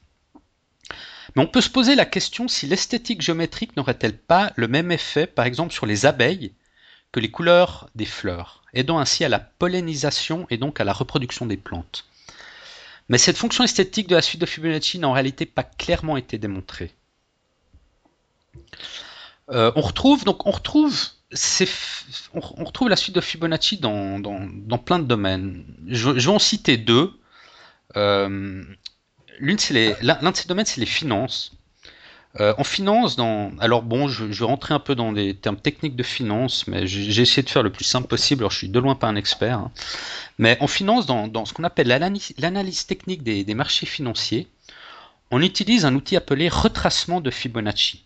[1.35, 5.25] Mais on peut se poser la question si l'esthétique géométrique n'aurait-elle pas le même effet,
[5.25, 6.53] par exemple, sur les abeilles
[7.19, 11.57] les couleurs des fleurs, aidant ainsi à la pollinisation et donc à la reproduction des
[11.57, 12.05] plantes.
[13.09, 16.37] Mais cette fonction esthétique de la suite de Fibonacci n'a en réalité pas clairement été
[16.37, 16.91] démontrée.
[19.51, 20.99] Euh, on retrouve donc on retrouve
[22.33, 25.65] on, retrouve la suite de Fibonacci dans, plein de domaines.
[25.87, 27.13] Je, vais en citer deux.
[27.95, 28.63] Euh,
[29.39, 31.53] l'un de ces domaines, c'est les finances.
[32.41, 33.51] Euh, en finance, dans...
[33.59, 37.21] alors bon, je, vais rentrer un peu dans des termes techniques de finance, mais j'ai
[37.21, 38.41] essayé de faire le plus simple possible.
[38.41, 39.71] Alors je suis de loin pas un expert, hein.
[40.37, 44.47] mais en finance, dans, ce qu'on appelle l'analyse technique des, marchés financiers,
[45.31, 48.03] on utilise un outil appelé retracement de Fibonacci.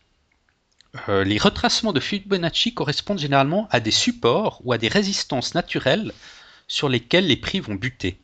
[1.07, 6.13] Euh, les retracements de Fibonacci correspondent généralement à des supports ou à des résistances naturelles
[6.67, 8.19] sur lesquelles les prix vont buter.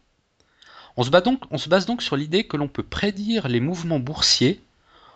[0.98, 4.00] On se, donc, on se base donc sur l'idée que l'on peut prédire les mouvements
[4.00, 4.62] boursiers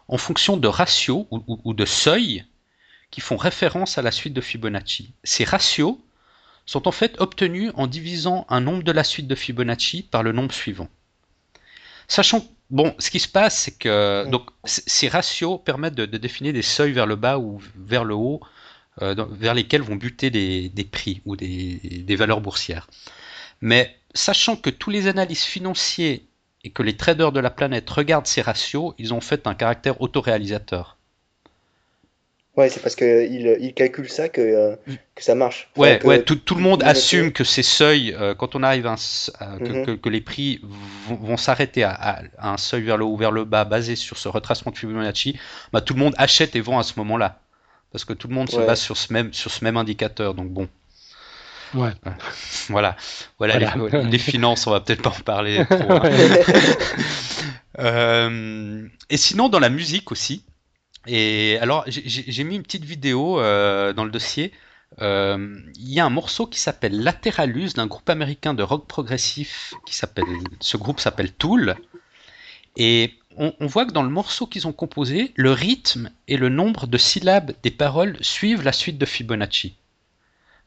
[0.10, 2.44] en fonction de ratios ou, de seuils
[3.12, 5.14] qui font référence à la suite de Fibonacci.
[5.24, 5.98] Ces ratios
[6.66, 10.32] sont en fait obtenus en divisant un nombre de la suite de Fibonacci par le
[10.32, 10.90] nombre suivant.
[12.08, 16.64] Sachant, bon, ce qui se passe, c'est que donc, ces ratios permettent de, définir des
[16.64, 18.42] seuils vers le bas ou vers le haut,
[19.04, 22.88] euh, vers lesquels vont buter des, prix ou des, des, valeurs boursières.
[23.62, 26.29] Mais sachant que tous les analystes financiers
[26.70, 30.00] et que les traders de la planète regardent ces ratios, ils ont fait un caractère
[30.02, 30.98] autoréalisateur.
[32.56, 34.94] Ouais, c'est parce qu'ils ils calculent ça que, euh, mm.
[35.16, 35.72] que ça marche.
[35.78, 38.96] ouais, ouais tout, tout, le monde assume que ces seuils, euh, quand on arrive à
[38.96, 39.86] mm-hmm.
[39.86, 40.62] que, que, les prix
[41.08, 44.28] vont, s'arrêter à, un seuil vers le haut ou vers le bas basé sur ce
[44.28, 45.40] retracement de Fibonacci,
[45.74, 47.40] bah, tout le monde achète et vend à ce moment-là.
[47.92, 50.36] Parce que tout le monde se base sur ce, même, sur ce même indicateur.
[50.36, 50.68] Donc bon.
[51.74, 51.92] Ouais.
[52.70, 52.96] Voilà.
[53.38, 55.94] Voilà, Les, finances, on va peut-être pas en parler trop.
[55.94, 56.12] Hein.
[57.80, 60.44] Euh, et sinon, dans la musique aussi.
[61.08, 64.52] Et alors, j'ai mis une petite vidéo euh, dans le dossier.
[65.02, 69.74] Euh, il y a un morceau qui s'appelle Lateralus d'un groupe américain de rock progressif
[69.86, 70.26] qui s'appelle.
[70.60, 71.76] Ce groupe s'appelle Tool.
[72.76, 76.50] Et on, on, voit que dans le morceau qu'ils ont composé, le rythme et le
[76.50, 79.76] nombre de syllabes des paroles suivent la suite de Fibonacci.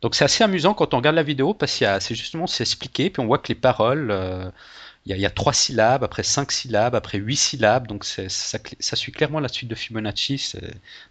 [0.03, 3.09] Donc c'est assez amusant quand on regarde la vidéo parce que c'est justement c'est expliqué,
[3.09, 4.51] puis on voit que les paroles, euh,
[5.07, 9.11] il y, a trois syllabes, après cinq syllabes, après huit syllabes, donc ça, ça, suit
[9.11, 10.53] clairement la suite de Fibonacci.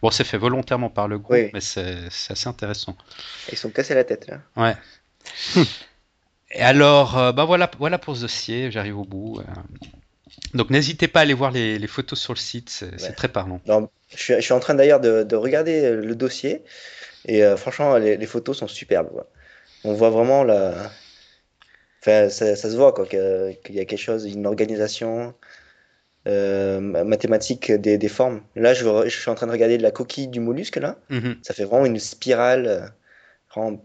[0.01, 2.95] Bon, c'est fait volontairement par le groupe, mais c'est assez intéressant.
[3.51, 4.39] Ils sont cassés la tête là.
[4.55, 4.75] Ouais.
[6.53, 9.39] Et alors, euh, bah voilà, voilà pour ce dossier, j'arrive au bout.
[9.39, 9.43] Euh.
[10.53, 13.61] Donc n'hésitez pas à aller voir les, photos sur le site, c'est très parlant.
[13.65, 16.63] je, suis, je, suis, en train d'ailleurs de, de, regarder le dossier.
[17.25, 19.23] Et euh, franchement, les, photos sont superbes.
[19.83, 20.91] On voit vraiment la.
[22.01, 25.35] Enfin, ça, se voit qu'il y a quelque chose, une organisation
[26.27, 28.41] euh, mathématique des, des, formes.
[28.55, 30.97] Là, je, je, suis en train de regarder la coquille du mollusque là.
[31.09, 31.37] Mhm.
[31.43, 32.93] Ça fait vraiment une spirale.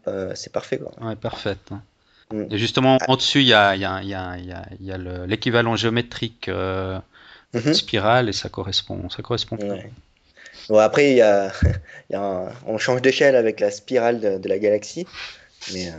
[0.06, 0.92] Euh, c'est parfait quoi.
[1.00, 1.72] Ouais, parfaite.
[1.72, 1.82] Hein.
[2.30, 2.44] Mm.
[2.52, 6.48] Et justement, en dessus, il y a, y a, y a, y a l'équivalent géométrique
[6.48, 7.74] mhm.
[7.74, 9.10] spirale et ça correspond.
[9.10, 9.58] Ça correspond.
[10.68, 11.52] Bon, après, y a,
[12.66, 15.06] on change d'échelle avec la spirale de, la galaxie.
[15.72, 15.92] Mais euh,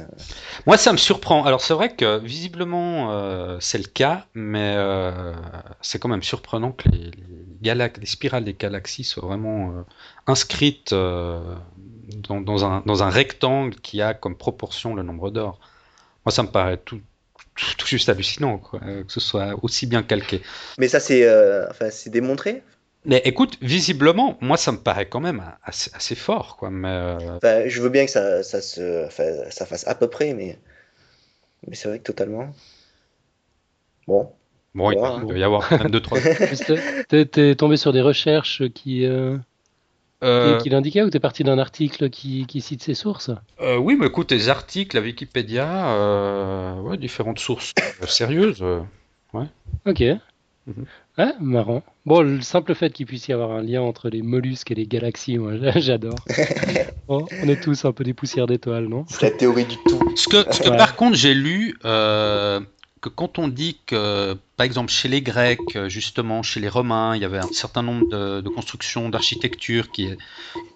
[0.65, 1.43] Moi, ça me surprend.
[1.43, 5.33] Alors, c'est vrai que visiblement, euh, c'est le cas, mais euh,
[5.81, 7.11] c'est quand même surprenant que les,
[7.61, 9.85] les, spirales des galaxies soient vraiment
[10.25, 15.59] inscrites dans, un, dans, un, rectangle qui a comme proportion le nombre d'or.
[16.25, 17.01] Moi, ça me paraît tout,
[17.77, 20.41] tout, juste hallucinant quoi, que ce soit aussi bien calqué.
[20.77, 21.27] Mais ça, c'est
[21.69, 22.63] enfin, démontré?
[23.07, 26.69] Mais écoute, visiblement, moi, ça me paraît quand même assez, fort, quoi.
[26.69, 29.07] Mais euh, je veux bien que ça, ça se,
[29.49, 30.59] ça fasse à peu près, mais,
[31.65, 32.53] mais c'est vrai que totalement.
[34.07, 34.29] Bon.
[34.75, 36.19] Bon, il doit y avoir même deux, trois.
[37.09, 39.37] T'es tombé sur des recherches qui, euh,
[40.23, 40.57] euh...
[40.57, 43.31] qui l'indiquaient ou t'es parti d'un article qui, qui, cite ses sources?
[43.61, 47.73] Euh, Oui, mais écoute, les articles, la Wikipédia, ouais, différentes sources
[48.05, 48.61] sérieuses.
[49.33, 49.45] ouais.
[49.85, 50.03] Ok.
[50.67, 50.85] Mhm.
[51.17, 51.81] Ouais, marrant.
[52.05, 54.85] Bon, le simple fait qu'il puisse y avoir un lien entre les mollusques et les
[54.85, 56.15] galaxies, moi j'adore.
[57.07, 59.05] on est tous un peu des poussières d'étoiles, non?
[59.09, 59.99] C'est la théorie du tout.
[60.15, 62.59] Ce que, par contre j'ai lu, euh,
[63.01, 67.21] que quand on dit que, par exemple, chez les Grecs, justement, chez les Romains, il
[67.21, 70.17] y avait un certain nombre de, constructions, d'architecture qui est...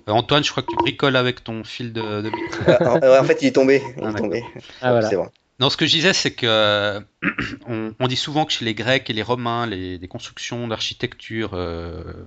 [0.07, 2.01] Euh, Antoine, je crois que tu bricoles avec ton fil de...
[2.01, 3.81] en fait, il est tombé.
[3.97, 4.43] Il est ah, tombé.
[4.81, 5.09] Ah, voilà.
[5.09, 5.29] C'est bon.
[5.61, 7.05] Non, ce que je disais, c'est que
[7.67, 12.25] on, dit souvent que chez les Grecs et les Romains, les, constructions d'architecture euh,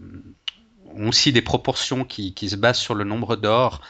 [0.94, 3.80] ont aussi des proportions qui, se basent sur le nombre d'or.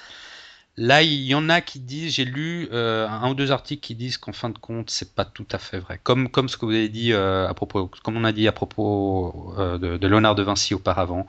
[0.79, 3.95] Là, il y en a qui disent, j'ai lu euh, un ou deux articles qui
[3.95, 6.01] disent qu'en fin de compte, c'est pas tout à fait vrai.
[6.03, 8.53] Comme, comme ce que vous avez dit euh, à propos, comme on a dit à
[8.53, 11.27] propos de, de, Léonard de Vinci auparavant,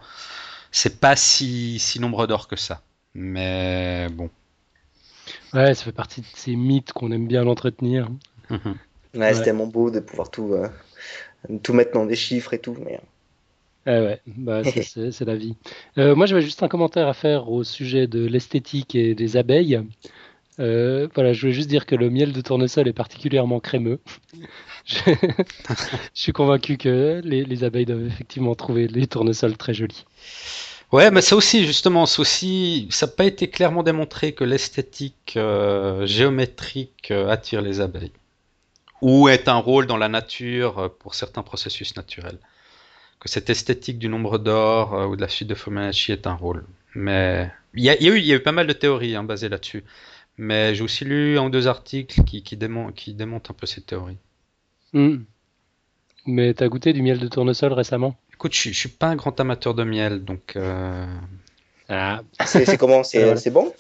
[0.72, 2.82] c'est pas si, si nombre d'or que ça.
[3.14, 4.30] Mais bon,
[5.56, 8.10] Ouais, ça fait partie de ces mythes qu'on aime bien l'entretenir.
[8.50, 8.76] Mhm.
[9.16, 10.68] Ouais, c'est tellement beau de pouvoir tout, euh,
[11.64, 12.76] tout mettre dans des chiffres et tout.
[12.84, 13.00] Mais...
[13.88, 15.56] ouais, bah, c'est la vie.
[15.98, 19.80] Euh, moi, j'avais juste un commentaire à faire au sujet de l'esthétique et des abeilles.
[20.60, 24.02] Euh, voilà, je voulais juste dire que le miel de tournesol est particulièrement crémeux.
[24.86, 24.98] je,
[26.14, 30.06] suis convaincu que les, les, abeilles doivent effectivement trouver les tournesols très jolis.
[30.92, 35.34] Ouais, mais ça aussi, justement, ça aussi, ça n'a pas été clairement démontré que l'esthétique
[35.36, 38.12] euh, géométrique euh, attire les abeilles.
[39.02, 42.40] Ou est un rôle dans la nature euh, pour certains processus naturels.
[43.20, 46.66] Que cette esthétique du nombre d'or ou de la suite de Fibonacci est un rôle.
[46.94, 49.84] Mais il y, y a eu pas mal de théories hein, basées là-dessus.
[50.38, 54.18] Mais j'ai aussi lu un ou deux articles qui, qui, démontent un peu ces théories.
[54.94, 55.24] Hmm.
[56.26, 58.16] Mais t'as goûté du miel de tournesol récemment?
[58.36, 60.58] Écoute, je, suis pas un grand amateur de miel, donc.
[60.58, 61.06] Euh...
[61.88, 62.22] Ah.
[62.46, 63.74] C'est comment C'est bon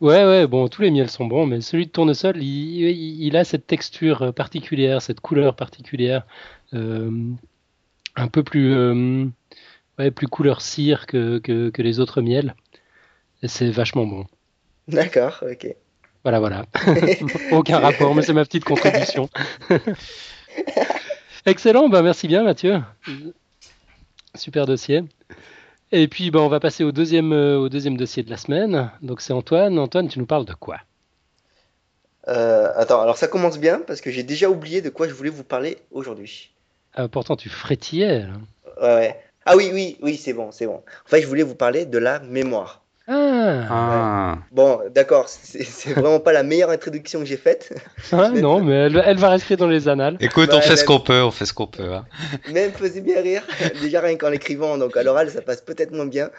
[0.00, 3.66] Ouais, ouais, bon, tous les miels sont bons, mais celui de tournesol, il, a cette
[3.66, 6.24] texture particulière, cette couleur particulière,
[6.74, 7.10] euh,
[8.16, 9.26] un peu plus, euh,
[9.98, 12.54] ouais, plus couleur cire que, que, que les autres miels.
[13.42, 14.26] Et c'est vachement bon.
[14.88, 15.74] D'accord, ok.
[16.24, 16.66] Voilà, voilà.
[17.52, 19.28] Aucun rapport, mais c'est ma petite contribution.
[21.46, 22.80] Excellent, bah merci bien Mathieu.
[24.38, 25.02] Super dossier.
[25.90, 28.90] Et puis, bah, on va passer au deuxième, euh, au deuxième dossier de la semaine.
[29.02, 29.78] Donc, c'est Antoine.
[29.78, 30.78] Antoine, tu nous parles de quoi?
[32.28, 35.30] Euh, Attends, alors ça commence bien parce que j'ai déjà oublié de quoi je voulais
[35.30, 36.50] vous parler aujourd'hui.
[36.94, 38.26] Ah, pourtant, tu frétillais.
[38.80, 40.82] Ouais, Ah oui, oui, oui, c'est bon, c'est bon.
[41.06, 42.82] En fait, je voulais vous parler de la mémoire.
[43.10, 44.38] Ah.
[44.52, 47.72] Bon, d'accord, c'est vraiment pas la meilleure introduction que j'ai faite.
[48.12, 50.18] Ah, non, mais elle, va rester dans les annales.
[50.20, 51.94] Écoute, on fait ce qu'on peut, on fait ce qu'on peut.
[51.94, 52.04] Hein.
[52.52, 53.42] Même faisait bien rire,
[53.80, 56.30] déjà rien qu'en l'écrivant, donc à l'oral ça passe peut-être moins bien,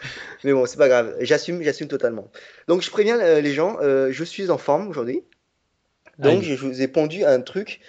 [0.43, 2.27] mais bon, c'est pas grave, j'assume, j'assume totalement.
[2.67, 5.23] Donc je préviens euh, les gens, euh, je suis en forme aujourd'hui,
[6.19, 7.79] donc je vous ai pondu un truc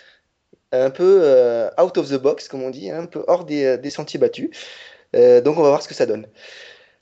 [0.73, 3.77] un peu euh, out of the box, comme on dit, hein, un peu hors des,
[3.77, 4.49] des sentiers battus.
[5.13, 6.27] donc on va voir ce que ça donne.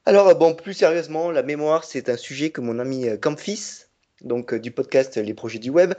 [0.09, 3.85] Alors, bon, plus sérieusement, la mémoire, c'est un sujet que mon ami euh, Campfis,
[4.23, 5.93] donc euh, du podcast Les projets du web,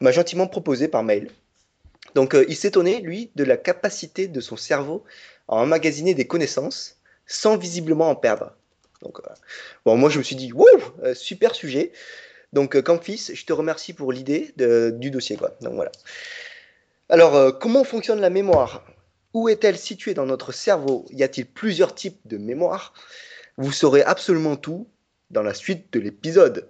[0.00, 1.30] m'a gentiment proposé par mail.
[2.16, 5.04] Donc, euh, il s'étonnait, lui, de la capacité de son cerveau
[5.46, 6.96] à emmagasiner des connaissances
[7.28, 8.52] sans visiblement en perdre.
[9.00, 9.20] Donc,
[9.84, 11.92] bon, moi, je me suis dit, wow, super sujet.
[12.52, 15.38] Donc, Campfis, je te remercie pour l'idée du dossier.
[15.60, 15.92] Donc, voilà.
[17.08, 18.84] Alors, comment fonctionne la mémoire?
[19.34, 21.06] Où est-elle située dans notre cerveau?
[21.12, 22.92] Y a-t-il plusieurs types de mémoire?
[23.56, 24.88] Vous saurez absolument tout
[25.30, 26.68] dans la suite de l'épisode.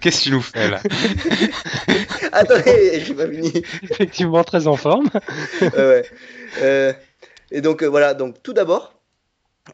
[0.00, 0.80] Qu'est-ce que tu nous fais là
[2.32, 3.52] Attendez, j'ai pas fini.
[3.82, 5.08] Effectivement, très en forme.
[6.60, 6.92] Euh,
[7.50, 8.94] et donc euh, voilà, donc tout d'abord,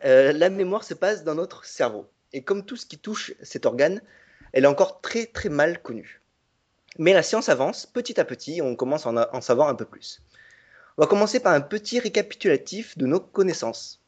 [0.04, 2.08] euh, la mémoire se passe dans notre cerveau.
[2.32, 4.00] Et comme tout ce qui touche cet organe,
[4.52, 6.20] elle est encore très très mal connue.
[6.98, 9.84] Mais la science avance petit à petit, on commence à en, en savoir un peu
[9.84, 10.22] plus.
[10.96, 13.99] On va commencer par un petit récapitulatif de nos connaissances.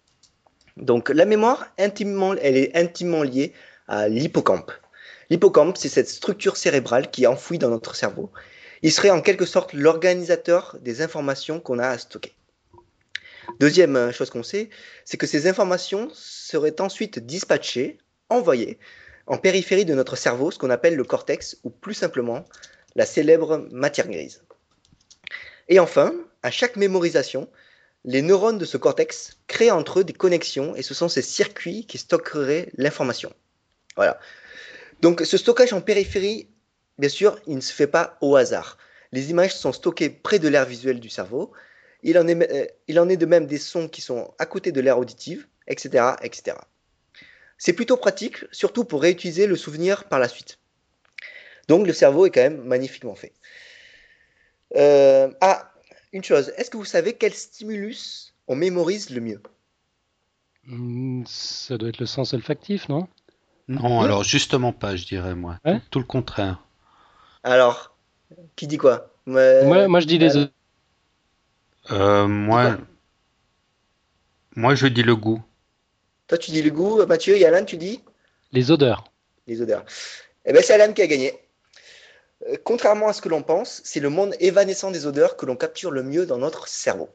[0.77, 3.53] Donc la mémoire, elle est intimement liée
[3.89, 4.73] à l'hippocampe.
[5.31, 8.31] L'hippocampe, c'est cette structure cérébrale qui est enfouie dans notre cerveau.
[8.83, 12.35] Il serait en quelque sorte l'organisateur des informations qu'on a à stocker.
[13.61, 14.71] Deuxième euh, chose qu'on sait,
[15.05, 18.79] c'est que ces informations seraient ensuite dispatchées, envoyées
[19.27, 22.45] en périphérie de notre cerveau, ce qu'on appelle le cortex, ou plus simplement
[22.97, 24.43] la célèbre matière grise.
[25.69, 27.49] Et enfin, à chaque mémorisation,
[28.05, 31.87] les neurones de ce cortex créent entre eux des connexions et ce sont ces circuits
[31.87, 33.33] qui stockeraient l'information.
[33.97, 34.19] Voilà.
[35.01, 36.49] Donc ce stockage en périphérie,
[36.99, 38.79] bien sûr, il ne se fait pas au hasard.
[39.13, 41.53] Les images sont stockées près de l'air visuel du cerveau.
[42.03, 44.73] Il en, est, euh, il en est de même des sons qui sont à côté
[44.73, 46.15] de l'air auditive, etc.
[46.23, 46.57] etc.
[47.59, 50.59] C'est plutôt pratique, surtout pour réutiliser le souvenir par la suite.
[51.69, 53.33] Donc le cerveau est quand même magnifiquement fait.
[54.77, 55.72] Euh, ah,
[56.13, 59.43] une chose, est-ce que vous savez quel stimulus on mémorise le mieux?
[60.65, 63.09] Hmm, Ça doit être le sens olfactif, non?
[63.69, 65.59] Non, alors justement pas, je dirais moi.
[65.91, 66.63] tout, le contraire.
[67.43, 67.97] Alors,
[68.57, 69.11] qui dit quoi?
[69.27, 70.53] Moi, moi, je dis les autres.
[71.91, 72.77] Euh, moi,
[74.57, 75.43] moi, je dis le goût.
[76.27, 78.01] Toi, tu dis le goût, Mathieu et Alan, tu dis?
[78.53, 79.05] Les odeurs.
[79.47, 79.85] Les odeurs.
[80.45, 81.33] Eh bien, c'est Alan qui a gagné.
[82.49, 85.57] Euh, contrairement à ce que l'on pense, c'est le monde évanescent des odeurs que l'on
[85.57, 87.09] capture le mieux dans notre cerveau.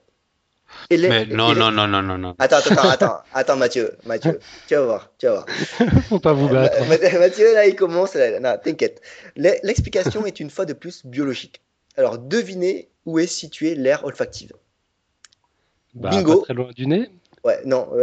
[0.90, 2.36] Et les, Mais non, non, non, non, non, non.
[2.40, 5.46] Attends, attends, attends, attends, Mathieu, Mathieu, tu vas voir, tu vas voir.
[6.10, 6.78] Faut pas vous battre.
[7.20, 8.16] Mathieu, là, il commence.
[8.16, 9.02] Là, non, t'inquiète.
[9.36, 11.62] L'explication est une fois de plus biologique.
[11.96, 14.52] Alors, devinez où est situé l'air olfactif.
[15.94, 16.40] Bah, Bingo.
[16.40, 17.10] Pas très loin du nez.
[17.44, 17.90] Ouais, non.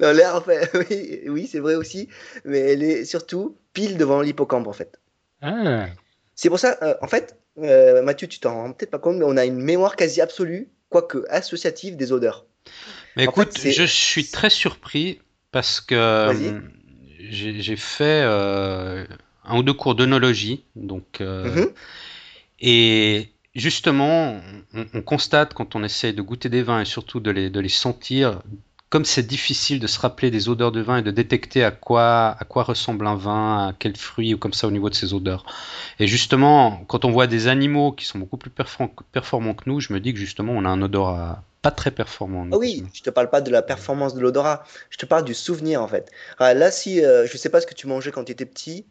[0.00, 2.08] non, l'air, en fait, oui, oui c'est vrai aussi,
[2.44, 4.98] mais elle est surtout pile devant l'hippocampe, en fait.
[5.42, 5.86] Ah.
[6.34, 9.24] C'est pour ça, euh, en fait, euh, Mathieu, tu t'en rends peut-être pas compte, mais
[9.24, 12.46] on a une mémoire quasi absolue, quoique associative, des odeurs.
[13.16, 15.20] Mais écoute, je suis très surpris
[15.52, 16.60] parce que euh,
[17.18, 21.70] j'ai fait un ou deux cours d'onologie, donc, mhm.
[22.60, 24.40] et justement,
[24.94, 27.68] on, constate quand on essaie de goûter des vins et surtout de les, de les
[27.68, 28.42] sentir,
[28.94, 32.36] comme c'est difficile de se rappeler des odeurs de vin et de détecter à quoi,
[32.38, 35.14] à quoi ressemble un vin, à quel fruit ou comme ça au niveau de ces
[35.14, 35.44] odeurs.
[35.98, 39.92] Et justement, quand on voit des animaux qui sont beaucoup plus performants que nous, je
[39.92, 42.46] me dis que justement on a un odorat pas très performant.
[42.52, 45.34] Ah oui, je te parle pas de la performance de l'odorat, je te parle du
[45.34, 46.12] souvenir en fait.
[46.38, 48.86] Ah, là, si euh, je sais pas ce que tu mangeais quand tu étais petit,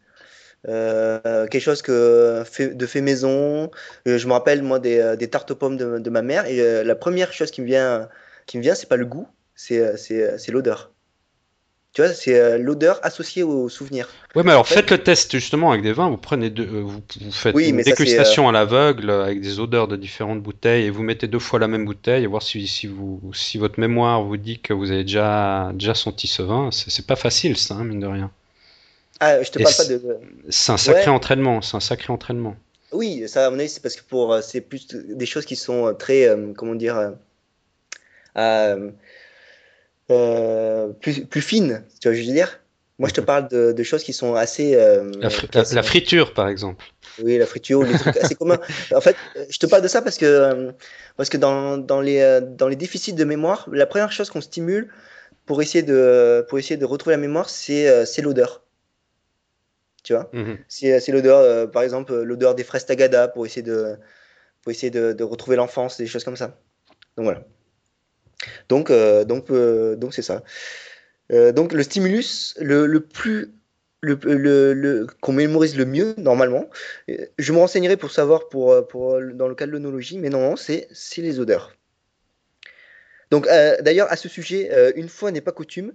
[0.68, 3.70] euh, quelque chose que de fait maison.
[4.06, 6.94] Euh, je me rappelle moi des, des tartes aux pommes de, ma mère et la
[6.94, 8.06] première chose qui me vient,
[8.44, 10.90] qui me vient, c'est pas le goût, euh, euh, c'est l'odeur.
[11.94, 14.08] Tu vois, c'est euh, l'odeur associée au souvenir.
[14.34, 16.10] Oui, mais alors faites le test justement avec des vins.
[16.10, 17.00] Vous prenez deux, vous,
[17.30, 21.38] faites une dégustation à l'aveugle avec des odeurs de différentes bouteilles et vous mettez deux
[21.38, 24.72] fois la même bouteille et voir si, si, vous, si votre mémoire vous dit que
[24.72, 26.70] vous avez déjà, déjà senti ce vin.
[26.72, 28.32] C'est pas facile, ça, hein, mine de rien.
[29.20, 30.18] Ah, je te parle pas de.
[30.48, 31.62] C'est un sacré entraînement.
[31.62, 32.56] C'est un sacré entraînement.
[32.90, 35.94] Oui, ça, à mon avis, c'est parce que pour c'est plus des choses qui sont
[35.96, 37.12] très, comment dire.
[38.36, 38.90] Euh,
[40.08, 42.60] plus, plus fine, tu vois, je veux dire?
[43.00, 44.76] Moi, je te parle de, de choses qui sont assez.
[44.76, 46.84] Euh, la, friture, par exemple.
[47.20, 48.60] Oui, la friture, les trucs assez communs.
[48.94, 49.16] En fait,
[49.50, 50.72] je te parle de ça parce que, euh,
[51.16, 54.92] parce que dans, dans, les, dans les déficits de mémoire, la première chose qu'on stimule
[55.44, 58.62] pour essayer de, pour essayer de retrouver la mémoire, c'est l'odeur.
[60.04, 60.30] Tu vois?
[60.32, 60.58] Mhm.
[60.68, 63.96] C'est l'odeur, par exemple, l'odeur des fraises tagada pour essayer de,
[64.62, 66.60] pour essayer de, de retrouver l'enfance, des choses comme ça.
[67.16, 67.42] Donc voilà.
[68.68, 70.42] Donc, euh, donc, euh, donc c'est ça.
[71.32, 73.54] Euh, donc le stimulus le, le plus
[74.02, 74.18] le,
[74.74, 76.68] le, qu'on mémorise le mieux normalement.
[77.38, 80.88] Je me renseignerai pour savoir pour, pour dans le cas de l'onologie, mais non, c'est
[80.92, 81.74] c'est les odeurs.
[83.30, 85.94] Donc d'ailleurs à ce sujet, une fois n'est pas coutume,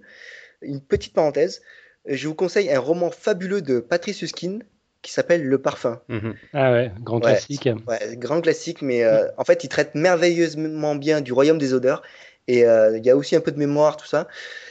[0.60, 1.62] une petite parenthèse,
[2.04, 4.58] je vous conseille un roman fabuleux de Patrice Huskin
[5.02, 6.02] qui s'appelle Le Parfum.
[6.08, 6.34] Mhm.
[6.52, 7.68] Ah ouais, grand classique.
[7.86, 12.02] Ouais, grand classique, mais en fait il traite merveilleusement bien du royaume des odeurs
[12.46, 14.26] et euh, il y a aussi un peu de mémoire, tout ça.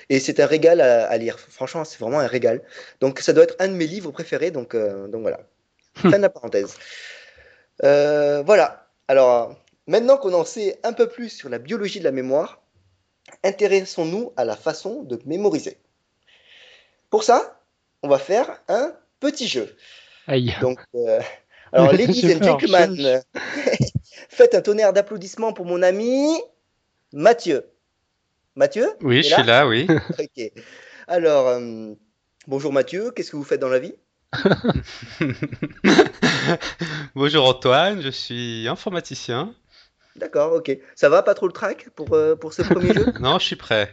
[0.10, 1.40] Et c'est un régal à, lire.
[1.40, 2.62] Franchement, c'est vraiment un régal.
[3.00, 4.52] Donc, ça doit être un de mes livres préférés.
[4.52, 5.40] Donc, euh, donc voilà.
[5.96, 6.76] fin de la parenthèse.
[7.84, 8.88] Euh, voilà.
[9.08, 9.56] Alors,
[9.88, 12.62] maintenant qu'on en sait un peu plus sur la biologie de la mémoire,
[13.44, 15.78] intéressons-nous à la façon de mémoriser.
[17.10, 17.62] Pour ça,
[18.02, 19.76] on va faire un petit jeu.
[20.28, 20.56] Aïe.
[20.62, 20.80] Donc,
[21.72, 23.22] alors, ladies and gentlemen,
[24.30, 26.42] faites un tonnerre d'applaudissements pour mon ami
[27.14, 27.64] Mathieu.
[28.56, 29.88] Mathieu Oui, je suis là, oui.
[30.20, 30.52] ok.
[31.08, 31.94] Alors, euh,
[32.48, 33.96] bonjour Mathieu, qu'est-ce que vous faites dans la vie?
[37.16, 39.56] Bonjour Antoine, je suis informaticien.
[40.16, 40.78] D'accord, ok.
[40.94, 43.08] Ça va, pas trop le track pour, euh, pour ce premier jeu?
[43.20, 43.92] Non, je suis prêt.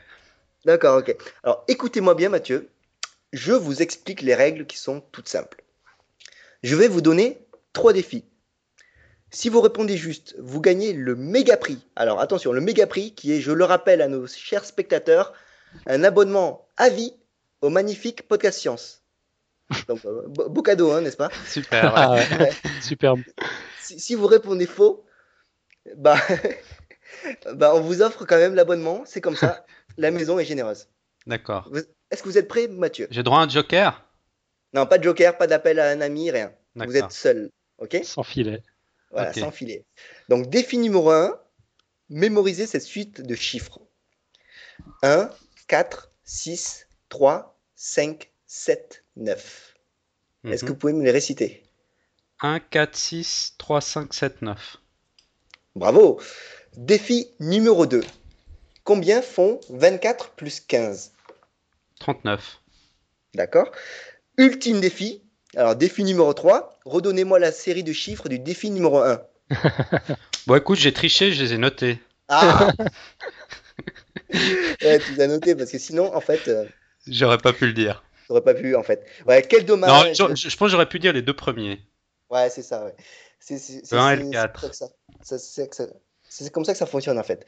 [0.67, 1.17] D'accord, ok.
[1.43, 2.69] Alors, écoutez-moi bien Mathieu.
[3.33, 5.65] Je vous explique les règles qui sont toutes simples.
[6.63, 7.39] Je vais vous donner
[7.73, 8.25] trois défis.
[9.37, 11.79] Si vous répondez juste, vous gagnez le méga prix.
[11.95, 15.35] Alors attention, le méga prix qui est, je le rappelle à nos chers spectateurs,
[15.85, 17.13] un abonnement à vie
[17.61, 19.03] au magnifique podcast science.
[19.89, 21.29] Donc euh, beau cadeau, hein, n'est-ce pas?
[21.47, 21.93] Super.
[21.95, 22.17] Ah
[22.81, 23.21] Superbe.
[23.83, 25.05] Si, vous répondez faux,
[25.99, 26.17] bah,
[27.53, 29.03] bah on vous offre quand même l'abonnement.
[29.05, 29.67] C'est comme ça.
[29.99, 30.89] La maison est généreuse.
[31.27, 31.71] D'accord.
[32.11, 33.07] Est-ce que vous êtes prêt, Mathieu?
[33.11, 34.03] J'ai droit à un joker?
[34.73, 36.53] Non, pas de joker, pas d'appel à un ami, rien.
[36.75, 37.99] Vous êtes seul, ok?
[38.03, 38.63] Sans filet.
[39.11, 39.85] Voilà, sans filet.
[40.29, 41.41] Donc, défi numéro 1,
[42.11, 43.81] mémoriser cette suite de chiffres.
[45.03, 45.31] 1,
[45.69, 49.75] 4, 6, 3, 5, 7, 9.
[50.45, 51.65] Est-ce que vous pouvez me les réciter?
[52.41, 54.77] 1, 4, 6, 3, 5, 7, 9.
[55.75, 56.21] Bravo
[56.77, 58.05] Défi numéro 2.
[58.85, 61.13] Combien font 24 plus 15
[61.99, 62.61] 39.
[63.35, 63.73] D'accord?
[64.37, 65.23] Ultime défi,
[65.57, 69.23] alors, défi numéro 3, redonnez-moi la série de chiffres du défi numéro 1.
[70.47, 71.99] bon, écoute, j'ai triché, je les ai notés.
[72.29, 72.71] Ah
[74.31, 74.39] Tu
[74.81, 76.49] les as notés parce que sinon, en fait.
[76.49, 76.65] Euh,
[77.07, 78.03] J'aurais pas pu le dire.
[78.29, 79.07] J'aurais pas pu en fait.
[79.27, 80.19] Ouais, quel dommage.
[80.19, 81.81] Non, je, je pense que j'aurais pu dire les deux premiers.
[82.29, 82.95] Ouais, c'est ça, ouais.
[83.39, 83.83] C'est c'est
[86.51, 87.47] comme ça que ça fonctionne en fait.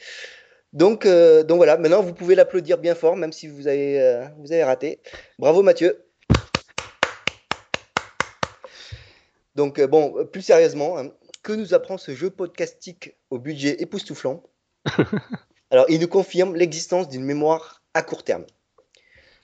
[0.72, 4.26] Donc, euh, donc voilà, maintenant vous pouvez l'applaudir bien fort, même si vous avez, euh,
[4.38, 5.00] vous avez raté.
[5.38, 6.04] Bravo Mathieu.
[9.59, 11.11] Donc euh, bon, euh, plus sérieusement, hein,
[11.42, 14.44] que nous apprend ce jeu podcastique au budget époustouflant
[15.72, 18.46] Alors, il nous confirme l'existence d'une mémoire à court terme.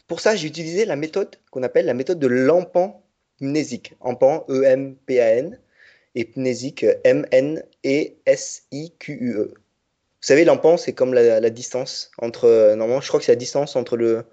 [0.06, 3.04] Pour ça, j'ai utilisé la méthode qu'on appelle la méthode de l'empan
[3.40, 3.94] mnésique.
[3.98, 5.58] Empan, E E-M-P-A-N,
[6.14, 7.64] et mnésique, E M-N-E-S-I-Q-U-E.
[9.48, 9.54] Vous
[10.20, 12.44] savez, l'empan, c'est comme la, la distance entre.
[12.44, 14.24] euh, Normalement, je crois que c'est la distance entre le,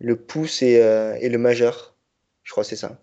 [0.00, 1.96] le pouce et, euh, et le majeur.
[2.42, 3.00] Je crois que c'est ça.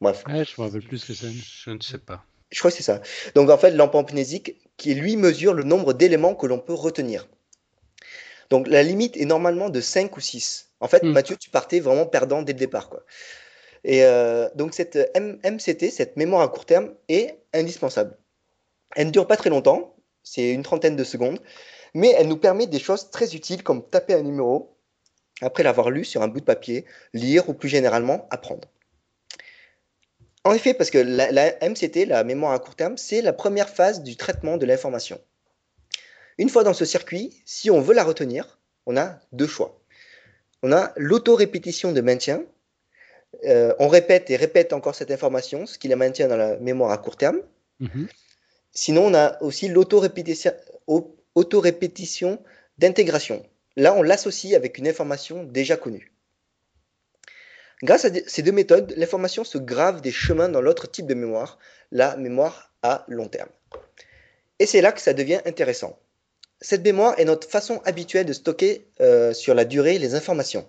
[0.00, 0.24] Bref.
[0.28, 1.28] Ouais, je me rappelle plus ce que c'est.
[1.30, 2.24] Je ne sais pas.
[2.50, 3.00] Je crois que c'est ça.
[3.34, 7.28] Donc en fait, l'empan mnésique qui lui mesure le nombre d'éléments que l'on peut retenir.
[8.50, 10.70] Donc la limite est normalement de 5 ou 6.
[10.80, 11.12] En fait, Hmm.
[11.12, 12.88] Mathieu, tu partais vraiment perdant dès le départ.
[12.88, 13.02] Quoi.
[13.84, 18.16] Et euh, donc cette M- MCT, cette mémoire à court terme, est indispensable.
[18.96, 21.40] Elle ne dure pas très longtemps, c'est une trentaine de secondes,
[21.92, 24.74] mais elle nous permet des choses très utiles comme taper un numéro
[25.42, 28.68] après l'avoir lu sur un bout de papier, lire ou plus généralement apprendre.
[30.44, 33.68] En effet, parce que la, la MCT, la mémoire à court terme, c'est la première
[33.68, 35.20] phase du traitement de l'information.
[36.38, 39.80] Une fois dans ce circuit, si on veut la retenir, on a deux choix.
[40.62, 42.42] On a l'auto-répétition de maintien.
[43.44, 46.92] Euh, on répète et répète encore cette information, ce qui la maintient dans la mémoire
[46.92, 47.40] à court terme.
[47.80, 48.08] Mhm.
[48.72, 50.52] Sinon, on a aussi l'auto-répétition
[50.86, 52.40] au- auto-répétition
[52.78, 53.44] d'intégration.
[53.76, 56.12] Là, on l'associe avec une information déjà connue.
[57.82, 61.58] Grâce à ces deux méthodes, l'information se grave des chemins dans l'autre type de mémoire,
[61.92, 63.48] la mémoire à long terme.
[64.58, 65.98] Et c'est là que ça devient intéressant.
[66.60, 70.66] Cette mémoire est notre façon habituelle de stocker euh, sur la durée les informations.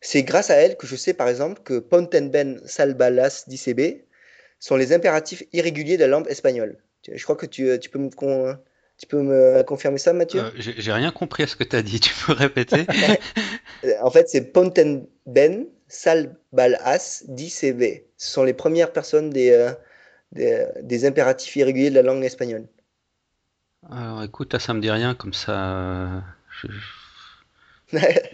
[0.00, 4.04] C'est grâce à elle que je sais par exemple que Pontenben Salbalas DCB
[4.58, 6.78] sont les impératifs irréguliers de la langue espagnole.
[7.10, 8.56] Je crois que tu, tu peux, me, con-
[8.98, 10.40] tu peux me confirmer ça, Mathieu?
[10.42, 12.00] Euh, J'ai rien compris à ce que tu as dit.
[12.00, 12.86] Tu peux répéter?
[13.84, 18.06] Euh, En fait, c'est Pontenben Salbalas DCB.
[18.16, 19.72] Ce sont les premières personnes des, euh,
[20.32, 22.68] des, des impératifs irréguliers de la langue espagnole.
[23.90, 25.52] Alors écoute, là, ça me dit rien comme ça.
[25.76, 26.20] euh,
[26.62, 26.68] Je,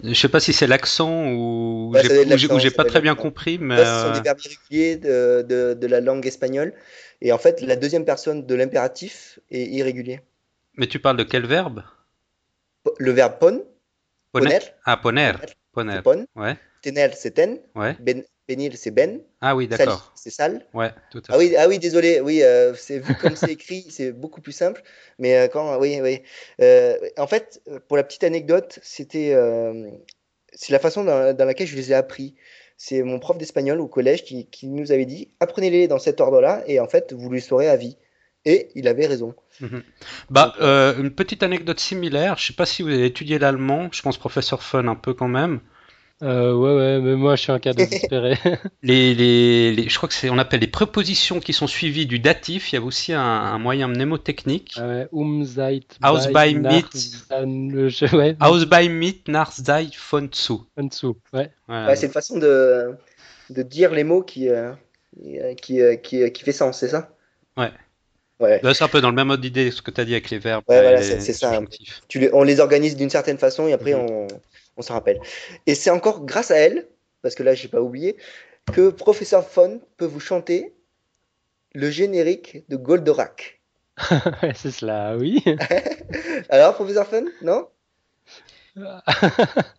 [0.03, 2.03] je sais pas si c'est l'accent ou Ouais,
[2.37, 4.97] j'ai- ou j'ai- pas très bien compris, mais Ça, ce sont euh, des verbes irréguliers
[4.97, 6.75] de, de, de la langue espagnole.
[7.21, 10.21] Et en fait, la deuxième personne de l'impératif est irrégulier.
[10.77, 11.83] mais tu parles de quel verbe?
[12.99, 13.65] Le verbe pon,
[14.33, 14.53] Poner?
[14.53, 15.33] poner, Ah, poner.
[15.89, 16.03] c'est Poner.
[16.03, 17.97] pon, Ouais, tener, c'est ten, ouais.
[18.01, 20.13] ben, benir, c'est ben, Ah oui, d'accord.
[20.15, 20.67] c'est sal.
[20.75, 23.87] Ouais, tout à Ah oui, ah oui, désolé, oui, euh, c'est vu comme c'est écrit,
[23.91, 24.83] c'est beaucoup plus simple.
[25.19, 26.23] Mais euh, quand, oui, oui.
[26.61, 29.35] Euh, en fait, pour la petite anecdote, c'était,
[30.53, 32.35] c'est la façon dans, dans laquelle je les ai appris.
[32.77, 36.65] C'est mon prof d'espagnol au collège qui, qui nous avait dit, apprenez-les dans cet ordre-là,
[36.67, 37.97] et en fait, vous les saurez à vie.
[38.45, 39.35] Et il avait raison.
[40.31, 42.37] Bah, euh, une petite anecdote similaire.
[42.37, 43.89] Je sais pas si vous avez étudié l'allemand.
[43.91, 45.61] Je pense professeur Fun un peu quand même.
[46.23, 48.39] Euh, ouais, ouais, mais moi je suis un cas désespéré.
[48.83, 52.19] Les, les, les- je crois que c'est, on appelle les prépositions qui sont suivies du
[52.21, 52.73] datif.
[52.73, 54.75] Il y a aussi un, un moyen mnémotechnique.
[54.79, 55.43] Ah ouais, um,
[56.03, 56.85] Aus bei mit.
[57.31, 60.67] Je, ouais, Aus bei mit nach sei von zu.
[60.77, 61.17] en dessous.
[61.33, 61.51] Ouais.
[61.69, 61.87] Ouais.
[61.87, 62.95] Ouais, c'est une façon de,
[63.51, 64.73] de dire les mots qui, euh,
[65.61, 67.11] qui, euh, qui, qui fait sens, c'est ça?
[67.57, 67.73] Ouais.
[68.41, 68.61] Ouais.
[68.63, 70.31] Là, c'est un peu dans le même mode d'idée ce que tu as dit avec
[70.31, 70.65] les verbes.
[70.69, 71.51] Ouais, voilà, c'est- ça.
[71.51, 72.03] subjonctifs.
[72.09, 74.27] tu les- on les organise d'une certaine façon et après on,
[74.77, 75.21] on s'en rappelle.
[75.67, 76.87] Et c'est encore grâce à elle,
[77.23, 78.17] parce que là j'ai pas oublié,
[78.73, 80.75] que Professeur Fun peut vous chanter
[81.75, 83.61] le générique de Goldorak.
[84.55, 85.43] C'est cela, oui.
[86.49, 87.69] Alors, Professeur Fun, non?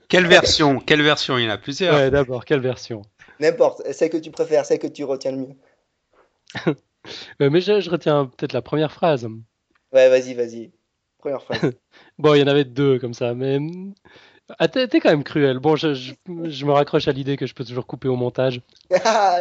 [0.08, 0.80] Quelle version?
[0.80, 1.38] Quelle version?
[1.38, 1.96] Il y en a plusieurs.
[1.96, 3.02] ouais, d'abord, quelle version?
[3.42, 6.76] N'importe, celle que tu préfères, celle que tu retiens le mieux.
[7.42, 9.28] Mais je, je retiens peut-être la première phrase.
[9.92, 10.72] Ouais, vas-y, vas-y.
[11.18, 11.74] Première phrase.
[12.18, 13.60] Bon, il y en avait deux comme ça, mais.
[14.60, 15.60] Ah, t'es quand même cruel.
[15.60, 18.62] Bon, je, je, je me raccroche à l'idée que je peux toujours couper au montage.
[19.06, 19.40] Ah,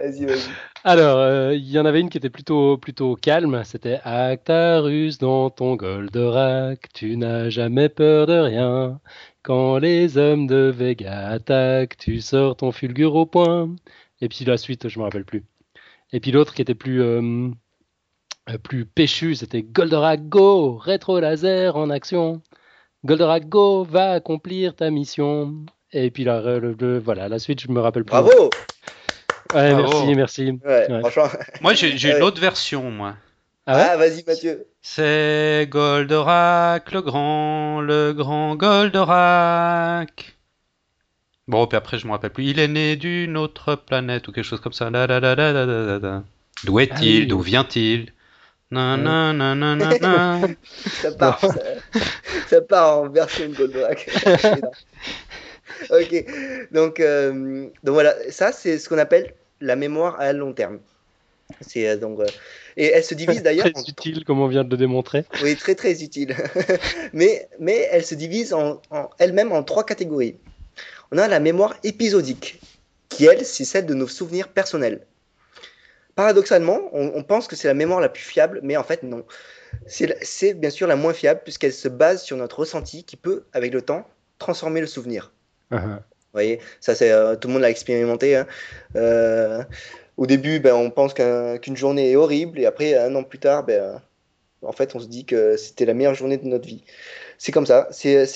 [0.00, 0.48] vas-y, vas-y.
[0.84, 3.62] Alors, euh, il y en avait une qui était plutôt, plutôt calme.
[3.64, 9.00] C'était Actarus dans ton Goldorak, tu n'as jamais peur de rien.
[9.42, 13.74] Quand les hommes de Vega attaquent, tu sors ton fulgure au point.
[14.20, 15.44] Et puis la suite, je me rappelle plus.
[16.12, 17.50] Et puis l'autre qui était plus, euh,
[18.62, 22.40] plus péchu, c'était Goldorak Go, rétro laser en action.
[23.04, 25.54] Goldorak Go va accomplir ta mission.
[25.92, 28.10] Et puis là, le- le- voilà, la suite, je me rappelle plus.
[28.12, 28.50] Bravo
[29.54, 29.82] Ouais, Bravo.
[30.06, 30.50] merci, merci.
[30.64, 31.00] Ouais, Ouais.
[31.00, 31.28] franchement.
[31.60, 33.14] Moi, j'ai une autre version, moi.
[33.66, 33.86] Ah ouais?
[33.90, 34.66] Ah, vas-y, Mathieu.
[34.80, 40.36] C'est Goldorak le grand, le grand Goldorak.
[41.48, 42.44] Bon, puis après, je me rappelle plus.
[42.46, 44.90] Il est né d'une autre planète ou quelque chose comme ça.
[46.64, 46.92] D'où est-il?
[46.92, 47.26] Ah oui.
[47.26, 48.12] D'où vient-il?
[48.72, 50.48] Na, na, na, na, na, na.
[51.02, 51.54] Ça part, ça,
[52.48, 53.98] ça part en version Goldberg.
[55.90, 56.24] ok,
[56.72, 60.78] donc, euh, donc voilà, ça c'est ce qu'on appelle la mémoire à long terme.
[61.60, 62.26] C'est euh, donc euh,
[62.78, 65.26] et elle se divise d'ailleurs Très en utile, comme on vient de le démontrer.
[65.42, 66.34] oui très très utile,
[67.12, 70.36] mais mais elle se divise en, en elle-même en trois catégories.
[71.10, 72.58] On a la mémoire épisodique,
[73.10, 75.02] qui elle c'est celle de nos souvenirs personnels.
[76.14, 79.24] Paradoxalement, on, on pense que c'est la mémoire la plus fiable, mais en fait non.
[79.86, 83.72] C'est bien sûr la moins fiable puisqu'elle se base sur notre ressenti qui peut, avec
[83.72, 84.06] le temps,
[84.38, 85.32] transformer le souvenir.
[85.70, 85.98] Ah, Vous
[86.34, 88.36] voyez, ça c'est euh, tout le monde l'a expérimenté.
[88.36, 88.46] hein.
[88.96, 89.62] Euh,
[90.18, 93.38] au début, ben, on pense qu'un- qu'une journée est horrible et après, un an plus
[93.38, 94.00] tard, ben,
[94.60, 96.84] en fait, on se dit que c'était la meilleure journée de notre vie.
[97.38, 97.88] C'est comme ça.
[97.90, 98.26] C'est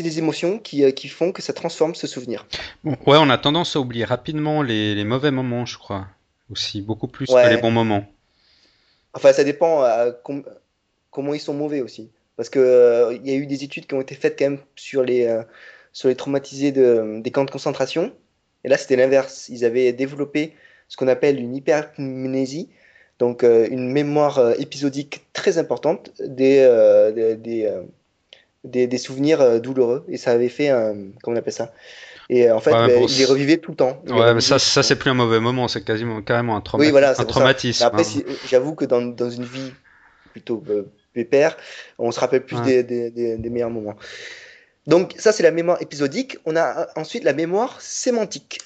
[0.00, 2.46] les émotions qui, euh, qui font que ça transforme ce souvenir.
[2.84, 6.06] Ouais, on a tendance à oublier rapidement les, les mauvais moments, je crois.
[6.50, 7.42] Aussi, beaucoup plus Ouais.
[7.44, 8.04] que les bons moments.
[9.14, 10.44] Enfin, ça dépend à com-
[11.10, 12.10] comment ils sont mauvais aussi.
[12.36, 14.60] Parce que euh, il y a eu des études qui ont été faites quand même
[14.76, 15.42] sur les, euh,
[15.92, 18.12] sur les traumatisés de, des camps de concentration.
[18.64, 19.48] Et là, c'était l'inverse.
[19.48, 20.52] Ils avaient développé
[20.88, 22.68] ce qu'on appelle une hypermnésie,
[23.18, 27.82] donc euh, une mémoire euh, épisodique très importante des, euh, des, des, euh,
[28.64, 30.04] des- souvenirs euh, douloureux.
[30.08, 30.94] Et ça avait fait un.
[31.22, 31.72] Comment on appelle ça?
[32.28, 34.02] Et euh, en fait, Ouais, ben, bon, ils les revivaient tout le temps.
[34.08, 36.90] Ouais, mais ça, ça c'est plus un mauvais moment, c'est quasiment carrément un, trauma- Oui,
[36.90, 37.40] voilà, un c'est pour ça.
[37.40, 37.84] traumatisme.
[37.84, 38.22] Après, hein.
[38.48, 39.72] j'avoue que dans, dans une vie
[40.32, 41.56] plutôt euh, pépère,
[41.98, 42.64] on se rappelle plus Ouais.
[42.64, 43.94] des, des- des- des meilleurs moments.
[44.86, 46.36] Donc ça, c'est la mémoire épisodique.
[46.46, 48.60] On a euh, ensuite la mémoire sémantique.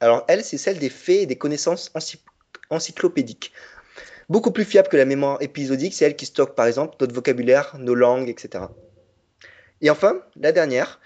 [0.00, 2.20] Alors elle, c'est celle des faits et des connaissances ency-
[2.70, 3.52] encyclopédiques.
[4.28, 7.76] Beaucoup plus fiable que la mémoire épisodique, c'est elle qui stocke par exemple notre vocabulaire,
[7.78, 8.64] nos langues, etc.
[9.80, 11.00] Et enfin, la dernière,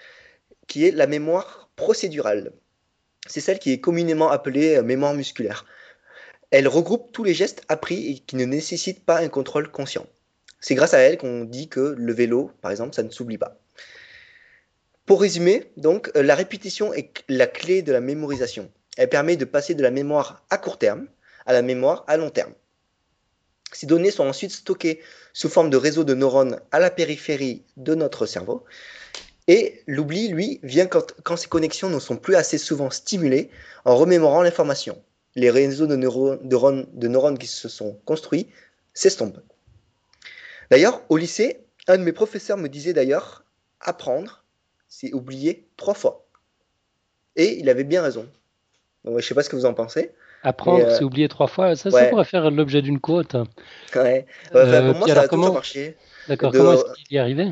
[0.67, 2.51] qui est la mémoire procédurale.
[3.27, 5.65] C'est celle qui est communément appelée euh, mémoire musculaire.
[6.51, 10.05] Elle regroupe tous les gestes appris et qui ne nécessitent pas un contrôle conscient.
[10.59, 13.57] C'est grâce à elle qu'on dit que le vélo, par exemple, ça ne s'oublie pas.
[15.05, 18.69] Pour résumer, donc, euh, la répétition est la clé de la mémorisation.
[18.97, 21.07] Elle permet de passer de la mémoire à court terme
[21.45, 22.53] à la mémoire à long terme.
[23.71, 25.01] Ces données sont ensuite stockées
[25.33, 28.65] sous forme de réseaux de neurones à la périphérie de notre cerveau.
[29.51, 33.49] Et l'oubli, lui, vient quand, quand ces connexions ne sont plus assez souvent stimulées
[33.83, 35.01] en remémorant l'information
[35.35, 38.47] les réseaux de neurones, de neurones- de neurones qui se sont construits
[38.93, 39.39] s'estompent.
[40.69, 43.43] D'ailleurs, au lycée, un de mes professeurs me disait d'ailleurs,
[43.79, 44.43] apprendre,
[44.87, 46.25] c'est oublier trois fois.
[47.35, 48.27] Et il avait bien raison.
[49.05, 50.11] Donc, je ne sais pas ce que vous en pensez.
[50.43, 51.75] Apprendre, euh, c'est oublier trois fois.
[51.75, 53.35] Ça, pourrait faire l'objet d'une quote.
[53.95, 54.25] Ouais.
[54.55, 55.95] Euh, Enfin, pour moi, ça a toujours comment- marché.
[56.27, 56.51] D'accord.
[56.51, 57.51] De- Comment est-ce qu'il y arrivé?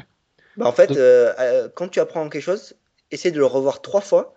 [0.57, 2.75] Bah, en fait, Donc- euh, euh, quand tu apprends quelque chose,
[3.11, 4.33] essaie de le revoir trois fois.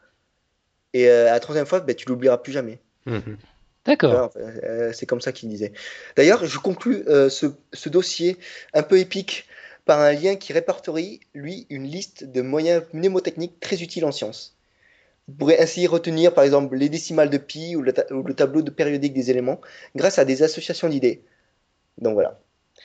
[0.92, 2.78] Et euh, à la troisième fois, ben, tu l'oublieras plus jamais.
[3.06, 3.36] Mhm.
[3.86, 4.30] D'accord.
[4.36, 5.72] Euh, c'est comme ça qu'il disait.
[6.16, 8.36] D'ailleurs, je conclus euh, ce, ce dossier
[8.74, 9.46] un peu épique
[9.86, 14.56] par un lien qui répertorie, lui, une liste de moyens mnémotechniques très utiles en sciences.
[15.28, 18.34] Vous pourrez ainsi retenir, par exemple, les décimales de pi ou le, ta- ou le
[18.34, 19.60] tableau de périodique des éléments
[19.96, 21.22] grâce à des associations d'idées.
[21.98, 22.38] Donc voilà.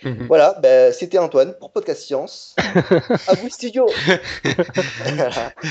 [0.04, 0.28] Mhm.
[0.28, 2.56] Voilà, ben, c'était Antoine pour Podcast Science.
[3.28, 3.88] à vous, studio
[5.16, 5.54] Voilà.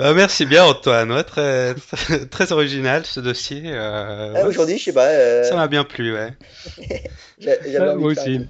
[0.00, 3.62] Ah, merci bien Antoine, Ouais, très, très, très original ce dossier.
[3.64, 6.30] euh, Ah, ouais, Aujourd'hui, je sais pas, euh, Ça m'a bien plu, ouais.
[7.38, 8.38] j'a- j'avais envie moi de faire un aussi.
[8.38, 8.48] truc.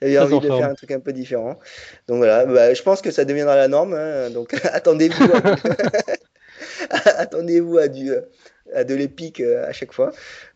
[0.00, 0.60] J'avais envie en de forme.
[0.60, 1.58] faire un truc un peu différent.
[2.08, 3.92] Donc voilà, bah, je pense que ça deviendra la norme.
[3.94, 5.30] hein, donc attendez-vous
[6.90, 8.12] à, attendez-vous à du
[8.74, 10.10] à de l'épique euh, à chaque fois.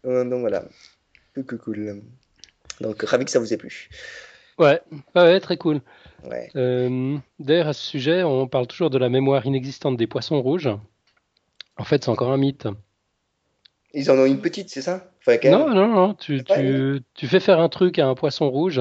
[0.06, 0.64] Euh, donc voilà,
[1.34, 2.00] que que cool.
[2.80, 3.88] Donc ravi que ça vous ait plu.
[4.58, 4.80] Ouais.
[5.14, 5.80] Ouais, très cool.
[6.28, 6.48] Ouais.
[6.56, 10.70] Euh, D'ailleurs, à ce sujet, on parle toujours de la mémoire inexistante des poissons rouges.
[11.76, 12.66] En fait, c'est encore un mythe.
[13.92, 15.10] Ils en ont une petite, c'est ça?
[15.20, 16.14] Enfin, Non, non, non.
[16.14, 18.78] Tu, tu, tu fais faire un truc à un poisson rouge.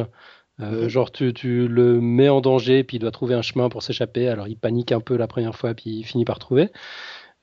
[0.62, 0.88] euh, Mhm.
[0.88, 4.28] Genre, tu, tu le mets en danger, puis il doit trouver un chemin pour s'échapper.
[4.30, 6.70] Alors, il panique un peu la première fois, puis il finit par trouver.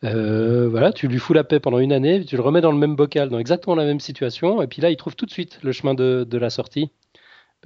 [0.05, 2.78] Euh, voilà, tu lui fous la paix pendant une année, tu le remets dans le
[2.78, 5.61] même bocal, dans exactement la même situation, et puis là, il trouve tout de suite
[5.62, 6.90] le chemin de, de la sortie.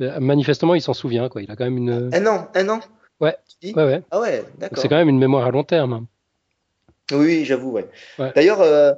[0.01, 1.43] Euh, Manifestement, il s'en souvient, quoi.
[1.43, 2.11] Il a quand même une.
[2.12, 2.80] Un an, un an?
[3.20, 3.37] Ouais.
[3.61, 3.74] Tu dis?
[3.74, 4.03] Ouais, ouais.
[4.11, 4.82] Ah ouais, Donc, d'accord.
[4.82, 6.07] C'est quand même une mémoire à long terme.
[7.12, 7.89] Oui, oui, j'avoue, ouais.
[8.18, 8.32] Ouais.
[8.34, 8.93] D'ailleurs, euh,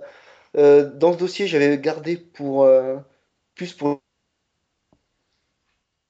[0.56, 2.96] euh, dans ce dossier, j'avais gardé pour euh,
[3.54, 4.00] plus pour.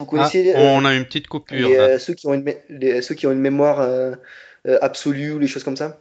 [0.01, 1.69] Vous Ah, connaissez euh, on a une petite coupure.
[1.69, 4.15] les, euh, ceux qui ont une les- ceux qui ont une mémoire euh,
[4.67, 5.99] euh, absolue ou les choses comme ça?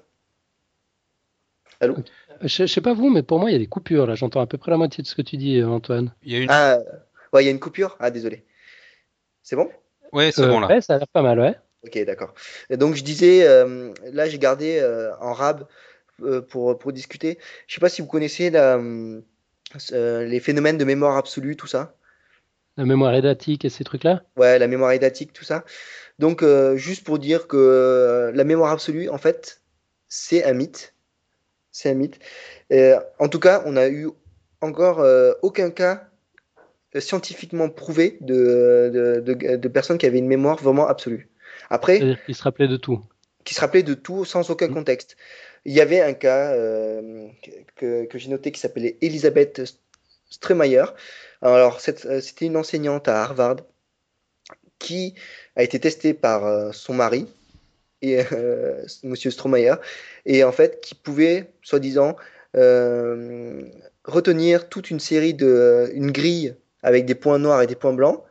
[1.80, 1.95] Allô?
[2.41, 4.15] Je, je sais pas vous, mais pour moi, il y a des coupures là.
[4.15, 6.11] J'entends à peu près la moitié de ce que tu dis, euh, Antoine.
[6.23, 6.49] Il y a une...
[6.49, 6.78] Ah,
[7.34, 7.97] ouais, il y a une coupure?
[7.99, 8.45] Ah, désolé.
[9.43, 9.69] C'est bon?
[10.13, 10.67] Ouais, c'est Euh, bon là.
[10.67, 11.55] Ouais, ça a l'air pas mal, ouais.
[11.86, 12.34] Ok, d'accord.
[12.69, 15.67] Et Donc je disais, euh, là j'ai gardé euh, en rab
[16.23, 17.38] euh, pour, pour discuter.
[17.67, 19.21] Je sais pas si vous connaissez la, euh,
[20.25, 21.93] les phénomènes de mémoire absolue, tout ça.
[22.78, 24.23] La mémoire édatique et ces trucs-là?
[24.36, 25.65] Ouais, la mémoire édatique, tout ça.
[26.19, 29.61] Donc, euh, juste pour dire que la mémoire absolue, en fait,
[30.07, 30.93] c'est un mythe.
[31.78, 32.19] C'est un mythe.
[33.19, 34.09] en tout cas, on n'a eu
[34.61, 35.05] encore
[35.43, 36.09] aucun cas
[36.97, 41.30] scientifiquement prouvé de, de, de, personnes qui avaient une mémoire vraiment absolue.
[41.69, 43.03] Après, qui se rappelaient de tout.
[43.43, 44.73] Qui se rappelaient de tout sans aucun mmh.
[44.73, 45.17] contexte.
[45.65, 47.28] Il y avait un cas euh,
[47.75, 49.61] que, que j'ai noté qui s'appelait Elisabeth
[50.30, 50.86] Stremeyer.
[51.41, 53.57] Alors, euh, c'était une enseignante à Harvard
[54.80, 55.15] qui
[55.55, 57.28] a été testée par euh, son mari,
[58.01, 58.19] et,
[59.03, 59.75] Monsieur Stromeyer,
[60.25, 62.15] et en fait qui pouvait, soi-disant,
[64.03, 68.23] retenir toute une série de, une grille avec des points noirs et des points blancs,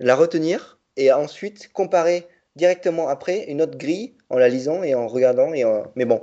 [0.00, 2.26] la retenir et ensuite comparer
[2.56, 5.52] directement après une autre grille en la lisant et en regardant.
[5.52, 5.64] Et
[5.96, 6.22] Mais bon,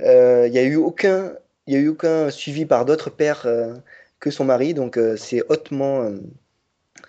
[0.00, 1.32] euh, il n'y a eu aucun,
[1.66, 3.74] il y a eu aucun suivi par d'autres pères euh,
[4.18, 6.10] que son mari, donc euh, c'est hautement,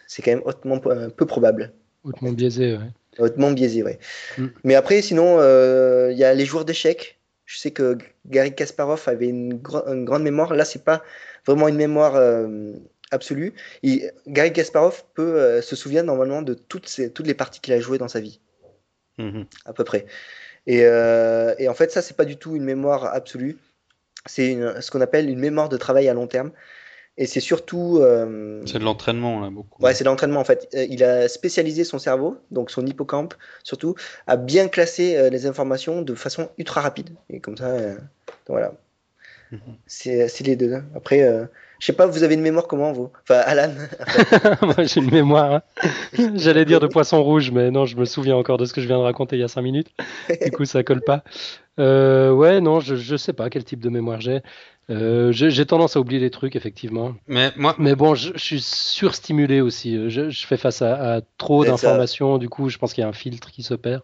[0.07, 1.73] c'est quand même hautement peu probable.
[2.03, 2.91] Hautement biaisé, ouais.
[3.17, 3.99] Hautement biaisé, ouais.
[4.37, 4.47] Mm.
[4.63, 5.37] Mais après, sinon,
[6.09, 7.19] il y a les joueurs d'échecs.
[7.45, 10.53] Je sais que Gary Kasparov avait une, une grande mémoire.
[10.53, 11.03] Là, c'est pas
[11.45, 12.15] vraiment une mémoire
[13.11, 13.53] absolue.
[14.27, 17.97] Gary Kasparov peut se souvenir normalement de toutes, ces, toutes les parties qu'il a jouées
[17.97, 18.39] dans sa vie.
[19.19, 19.45] Mm-hmm.
[19.65, 20.05] À peu près.
[20.69, 23.57] Euh, et, en fait, ça, c'est pas du tout une mémoire absolue.
[24.25, 26.51] C'est ce qu'on appelle une mémoire de travail à long terme.
[27.17, 27.99] Et c'est surtout.
[27.99, 29.83] Euh, c'est de l'entraînement, là, beaucoup.
[29.83, 30.69] Ouais, c'est de l'entraînement, en fait.
[30.73, 33.33] Euh, il a spécialisé son cerveau, donc son hippocampe,
[33.63, 33.95] surtout,
[34.27, 37.09] à bien classer les informations de façon ultra rapide.
[37.29, 37.75] Et comme ça,
[38.47, 38.73] voilà.
[39.51, 39.59] Mhm.
[39.85, 40.73] C'est les deux.
[40.73, 40.85] Hein.
[40.95, 41.49] Après,
[41.81, 43.09] je sais pas, vous avez une mémoire comment, vous?
[43.23, 43.73] Enfin, Alan
[44.61, 45.55] Moi, j'ai une mémoire.
[45.55, 45.61] Hein.
[46.35, 48.87] J'allais dire de poisson rouge, mais non, je me souviens encore de ce que je
[48.87, 49.89] viens de raconter il y a 5 minutes.
[50.45, 51.23] Du coup, ça colle pas.
[51.79, 54.41] Euh, ouais, non, je, je sais pas quel type de mémoire j'ai.
[54.89, 57.13] Euh, j'ai tendance à oublier les trucs, effectivement.
[57.27, 57.75] Mais, moi...
[57.77, 60.09] mais bon, je, suis surstimulé aussi.
[60.09, 62.37] Je, je fais face à, trop d'informations.
[62.37, 64.01] Du coup, je pense qu'il y a un filtre qui s'opère.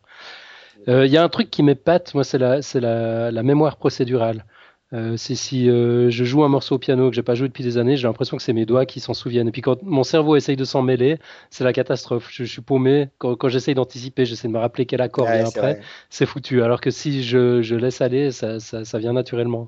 [0.87, 4.45] Euh, il y a un truc qui m'épate, moi, c'est la, la, la mémoire procédurale.
[4.93, 7.63] Euh, c'est si euh, je joue un morceau au piano que j'ai pas joué depuis
[7.63, 9.49] des années, j'ai l'impression que c'est mes doigts qui s'en souviennent.
[9.49, 11.19] Et puis quand mon cerveau essaye de s'en mêler,
[11.49, 12.29] c'est la catastrophe.
[12.31, 13.09] Je, suis paumé.
[13.17, 16.63] Quand, quand j'essaye d'anticiper, j'essaie de me rappeler quel accord vient après, c'est foutu.
[16.63, 19.67] Alors que si je, je laisse aller, ça, ça, ça, vient naturellement.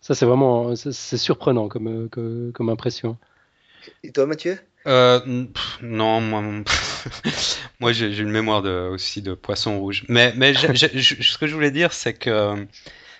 [0.00, 3.16] Ça, c'est vraiment c'est surprenant comme, comme, comme, impression.
[4.02, 4.58] Et toi, Mathieu?
[4.86, 5.20] Euh,
[5.82, 6.42] Non, moi,
[7.80, 10.04] moi j'ai une mémoire de, aussi de poisson rouge.
[10.08, 12.66] Mais, mais ce que je voulais dire, c'est que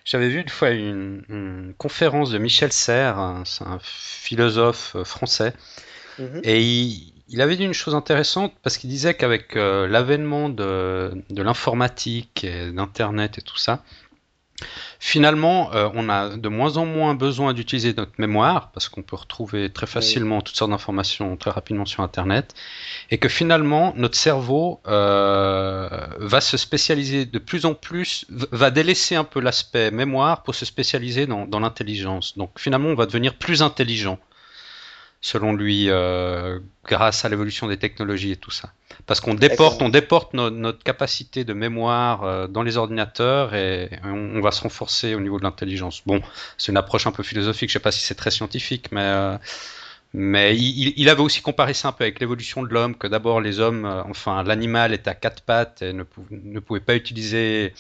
[0.05, 5.53] j'avais vu une fois une, conférence de Michel Serres, c'est un philosophe euh, français,
[6.19, 6.41] mhm.
[6.45, 6.61] et
[7.29, 12.45] il, avait dit une chose intéressante parce qu'il disait qu'avec euh, l'avènement de, de l'informatique
[12.45, 13.85] et d'Internet et tout ça,
[14.99, 19.17] Finalement, euh, on a de moins en moins besoin d'utiliser notre mémoire parce qu'on peut
[19.17, 22.55] retrouver très facilement toutes sortes d'informations très rapidement sur Internet,
[23.11, 25.89] et que finalement notre cerveau euh,
[26.19, 30.67] va se spécialiser de plus en plus, va délaisser un peu l'aspect mémoire pour se
[30.67, 32.37] spécialiser dans, dans l'intelligence.
[32.37, 34.19] Donc finalement, on va devenir plus intelligent
[35.21, 38.73] selon lui, euh, grâce à l'évolution des technologies et tout ça.
[39.07, 44.41] Parce qu'on déporte, on déporte notre capacité de mémoire euh, dans les ordinateurs et on,
[44.41, 46.03] va se renforcer au niveau de l'intelligence.
[46.07, 46.23] Bon,
[46.57, 49.37] c'est une approche un peu philosophique, je sais pas si c'est très scientifique, mais euh,
[50.13, 53.41] mais il, il, avait aussi comparé ça un peu avec l'évolution de l'homme, que d'abord
[53.41, 57.75] les hommes, enfin l'animal était à quatre pattes et ne, ne pouvait pas utiliser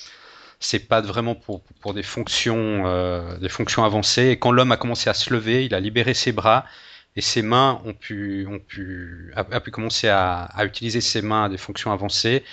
[0.60, 4.28] ses pattes vraiment pour, pour des fonctions, des fonctions avancées.
[4.28, 6.66] Et quand l'homme a commencé à se lever, il a libéré ses bras
[7.16, 11.44] et ses mains ont pu, ont pu, a, pu commencer à, à, utiliser ses mains
[11.44, 12.44] à des fonctions avancées.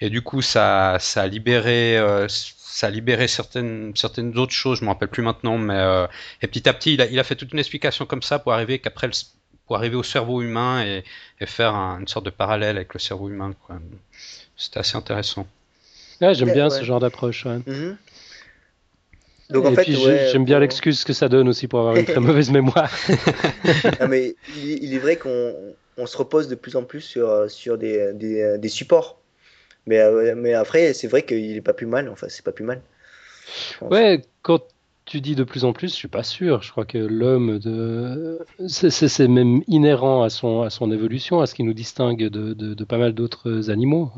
[0.00, 4.80] Et du coup, ça, ça a libéré, euh, ça a libéré certaines, certaines autres choses.
[4.80, 6.06] Je me rappelle plus maintenant, mais euh,
[6.42, 8.52] et petit à petit, il a, il a fait toute une explication comme ça pour
[8.52, 9.10] arriver qu'après,
[9.66, 11.04] pour arriver au cerveau humain et,
[11.40, 13.54] et faire une sorte de parallèle avec le cerveau humain.
[14.56, 15.46] C'était assez intéressant.
[16.20, 17.44] Ouais, j'aime bien ce genre d'approche.
[17.46, 17.58] Ouais.
[17.58, 17.96] Mm-hmm.
[19.50, 22.50] Donc, en fait, j'aime bien l'excuse que ça donne aussi pour avoir une très mauvaise
[22.50, 22.90] mémoire.
[24.08, 28.58] mais il, est vrai qu'on se repose de plus en plus sur, sur des, des,
[28.58, 29.18] des supports.
[29.86, 32.08] Mais, euh, mais après, c'est vrai qu'il est pas plus mal.
[32.08, 32.80] Enfin, c'est pas plus mal.
[33.82, 34.62] Ouais, quand
[35.06, 36.62] tu dis de plus en plus, je suis pas sûr.
[36.62, 38.38] Je crois que l'homme, de...
[38.66, 42.84] c'est même inhérent à son, à son évolution, à ce qui nous distingue de, de,
[42.84, 44.10] pas mal d'autres animaux.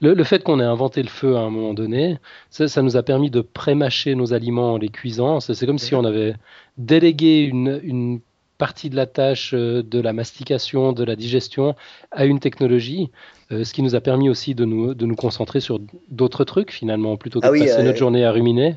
[0.00, 2.18] Le, le fait qu'on ait inventé le feu à un moment donné,
[2.50, 5.38] ça, ça nous a permis de prémâcher nos aliments en les cuisant.
[5.40, 6.34] C'est comme si on avait
[6.76, 8.20] délégué une, une
[8.58, 11.76] partie de la tâche euh, de la mastication, de la digestion
[12.10, 13.10] à une technologie,
[13.52, 15.78] euh, ce qui nous a permis aussi de nous, de nous concentrer sur
[16.10, 18.76] d'autres trucs finalement, plutôt que ah de passer notre journée à ruminer.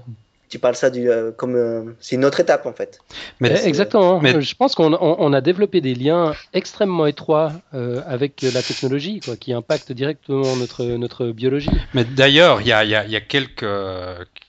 [0.50, 3.00] Tu parles ça du, euh, comme euh, c'est une autre étape en fait.
[3.40, 4.20] Mais, exactement.
[4.20, 4.42] Mais...
[4.42, 9.38] Je pense qu'on on, a développé des liens extrêmement étroits euh, avec la technologie, quoi,
[9.38, 11.70] qui impactent directement notre, notre biologie.
[11.94, 13.66] Mais d'ailleurs, il y a, y, y a, quelques,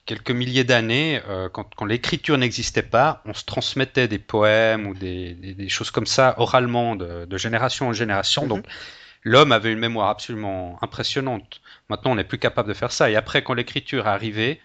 [0.06, 1.20] quelques milliers d'années,
[1.52, 5.90] quand, quand l'écriture n'existait pas, on se transmettait des poèmes ou des, des, des choses
[5.90, 8.44] comme ça oralement de, de génération en génération.
[8.44, 8.48] Mm-hmm.
[8.48, 8.64] Donc
[9.22, 11.60] l'homme avait une mémoire absolument impressionnante.
[11.90, 13.10] Maintenant, on n'est plus capable de faire ça.
[13.10, 14.60] Et après, quand l'écriture est arrivée,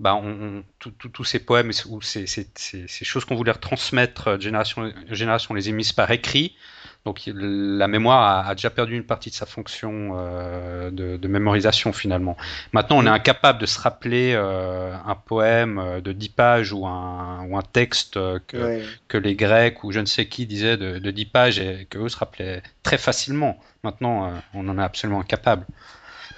[0.00, 4.82] bah, on, tous ces poèmes ou ces, ces, ces, choses qu'on voulait retransmettre de génération
[4.82, 6.56] en génération, on les a par écrit.
[7.04, 11.92] Donc la mémoire a, déjà perdu une partie de sa fonction euh, de, de, mémorisation
[11.94, 12.36] finalement.
[12.72, 16.86] Maintenant, on est incapable de se rappeler euh, un poème euh, de 10 pages ou
[16.86, 20.98] un, ou un texte que, que, les Grecs ou je ne sais qui disaient de,
[20.98, 23.58] de 10 pages et que eux se rappelaient très facilement.
[23.82, 25.64] Maintenant, on en est absolument incapable.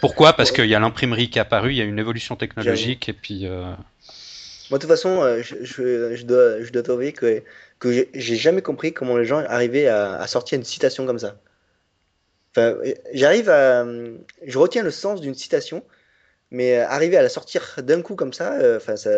[0.02, 0.32] Pourquoi?
[0.32, 3.12] Parce qu'il y a l'imprimerie qui est apparue, il y a une évolution technologique et
[3.12, 3.46] puis.
[3.46, 3.72] Euh...
[4.68, 7.44] Moi, de toute façon, euh, je, je, je, dois, je dois t'avouer que,
[7.78, 11.36] que j'ai jamais compris comment les gens arrivaient à, à, sortir une citation comme ça.
[12.50, 12.74] Enfin,
[13.14, 13.86] j'arrive à.
[14.44, 15.84] Je retiens le sens d'une citation,
[16.50, 19.10] mais arriver à la sortir d'un coup comme ça, euh, enfin, ça,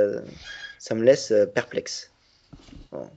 [0.79, 2.11] ça me laisse perplexe.
[2.93, 3.09] Bon.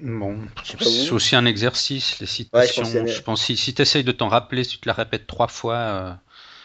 [0.00, 2.82] Bon, c'est aussi un exercice, les citations.
[2.82, 4.94] Ouais, je, pense, que si, si tu essayes de t'en rappeler, si tu te la
[4.94, 6.18] répètes trois fois,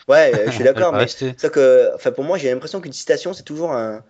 [0.09, 3.33] Ouais, euh, je suis d'accord, mais c'est que, enfin, pour moi, j'ai l'impression qu'une citation,
[3.33, 4.03] c'est toujours un,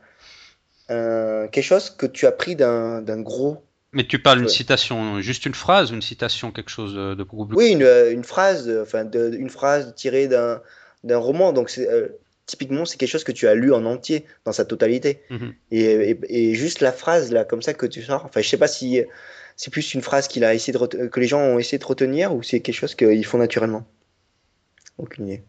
[0.88, 3.64] un, quelque chose que tu as pris d'un gros.
[3.92, 7.58] Mais tu parles d'une citation, juste une phrase, une citation, quelque chose de, beaucoup plus.
[7.58, 10.62] Oui, une, euh, une phrase, enfin, de, une phrase tirée d'un
[11.04, 11.54] d'un roman.
[11.54, 12.08] Donc, c'est euh,
[12.46, 15.24] typiquement, c'est quelque chose que tu as lu en entier, dans sa totalité.
[15.30, 15.54] Mhm.
[15.72, 16.20] et, et,
[16.50, 18.26] et, juste la phrase, là, comme ça, que tu sors.
[18.26, 19.02] Enfin, je sais pas si
[19.58, 22.34] c'est plus une phrase qu'il a essayé de que les gens ont essayé de retenir
[22.34, 23.86] ou c'est quelque chose qu'ils font naturellement.
[24.98, 25.44] Aucune idée.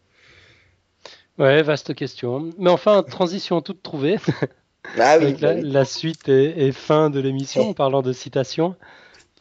[1.41, 2.51] Ouais, vaste question.
[2.59, 4.19] Mais enfin, transition toute trouvée.
[4.99, 8.77] Ah oui, la, la, suite et, fin de l'émission en parlant de citations.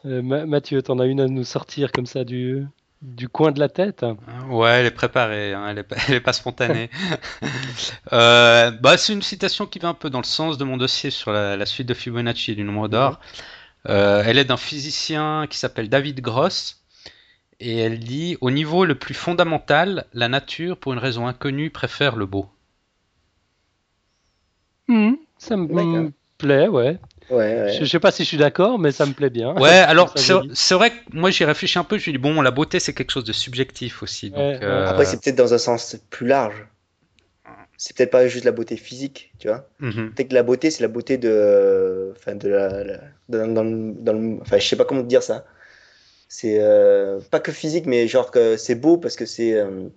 [0.04, 2.66] Euh, Mathieu, t'en as une à nous sortir comme ça du,
[3.00, 4.04] du coin de la tête
[4.50, 6.90] Ouais, elle est préparée, hein, elle, est pas, elle, est pas, spontanée.
[8.12, 11.10] euh, bah, c'est une citation qui va un peu dans le sens de mon dossier
[11.10, 13.18] sur la, la suite de Fibonacci du nombre d'or.
[13.88, 16.79] Euh, elle est d'un physicien qui s'appelle David Gross
[17.60, 22.16] et elle dit Au niveau le plus fondamental, la nature, pour une raison inconnue, préfère
[22.16, 22.48] le beau.
[24.88, 26.98] Hmm, ça me plaît, ouais.
[27.30, 29.54] Ouais, Je, sais pas si je suis d'accord, mais ça me plaît bien.
[29.54, 31.96] Ouais, alors c'est vrai que moi j'y réfléchi un peu.
[31.96, 34.32] Je me dis bon, la beauté c'est quelque chose de subjectif aussi.
[34.36, 36.66] Euh, Après, c'est peut-être dans un sens plus large.
[37.76, 39.68] C'est peut-être pas juste la beauté physique, tu vois.
[39.78, 40.12] Mhm.
[40.12, 43.46] Peut-être que la beauté c'est la beauté de, enfin de la, dans,
[43.94, 45.44] dans, enfin je sais pas comment dire ça
[46.32, 49.52] c'est euh, pas que physique, mais genre que c'est beau parce que c'est.
[49.52, 49.88] Euh,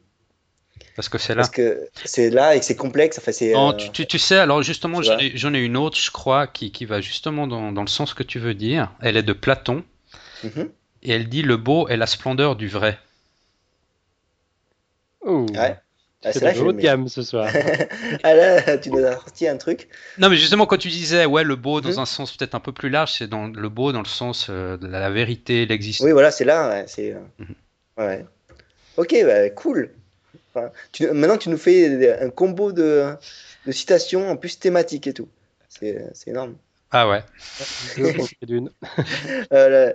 [0.95, 1.43] parce que c'est là.
[1.43, 3.19] Parce que c'est là et que c'est complexe.
[3.19, 5.19] Enfin, c'est, euh, tu, tu, sais, alors justement, j'en
[5.53, 8.39] ai, une autre, je crois, qui, qui va justement dans, dans, le sens que tu
[8.39, 8.91] veux dire.
[8.99, 9.83] Elle est de Platon.
[10.43, 10.69] Mm-hmm.
[11.03, 12.97] Et elle dit Le beau est la splendeur du vrai.
[15.21, 15.45] Oh.
[15.53, 15.77] Ouais.
[16.25, 17.49] Ah, c'est la haut de gamme ce soir.
[18.23, 19.89] ah là, tu nous as sorti un truc.
[20.17, 21.99] Non, mais justement, quand tu disais, ouais, le beau dans mhm.
[21.99, 24.77] un sens peut-être un peu plus large, c'est dans le beau dans le sens euh,
[24.77, 26.05] de la vérité, l'existence.
[26.05, 26.69] Oui, voilà, c'est là.
[26.69, 27.13] Ouais, c'est...
[27.13, 27.45] Euh,
[27.97, 28.25] ouais.
[28.97, 29.89] Ok, bah, cool.
[30.53, 31.07] Enfin, tu...
[31.11, 33.13] Maintenant, tu nous fais un combo de,
[33.65, 35.27] de citations en plus thématiques et tout.
[35.67, 36.55] C'est, énorme.
[36.91, 37.23] Ah ouais.
[38.43, 38.69] d'une.
[39.51, 39.93] euh,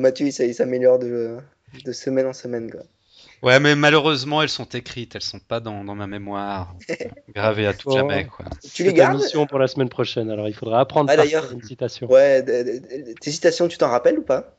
[0.00, 1.36] Mathieu, il, s'améliore de,
[1.84, 2.70] de semaine en semaine.
[2.70, 2.80] Quoi.
[3.42, 6.74] Ouais, mais malheureusement, elles sont écrites, elles sont pas dans, dans ma mémoire,
[7.34, 8.26] gravées à tout jamais.
[8.26, 8.46] Quoi.
[8.72, 9.18] Tu les gardes?
[9.18, 12.10] mission pour la semaine prochaine, alors il faudra apprendre ah, d'ailleurs, une citation.
[12.10, 14.56] Ouais, tes citations, tu t'en rappelles ou pas?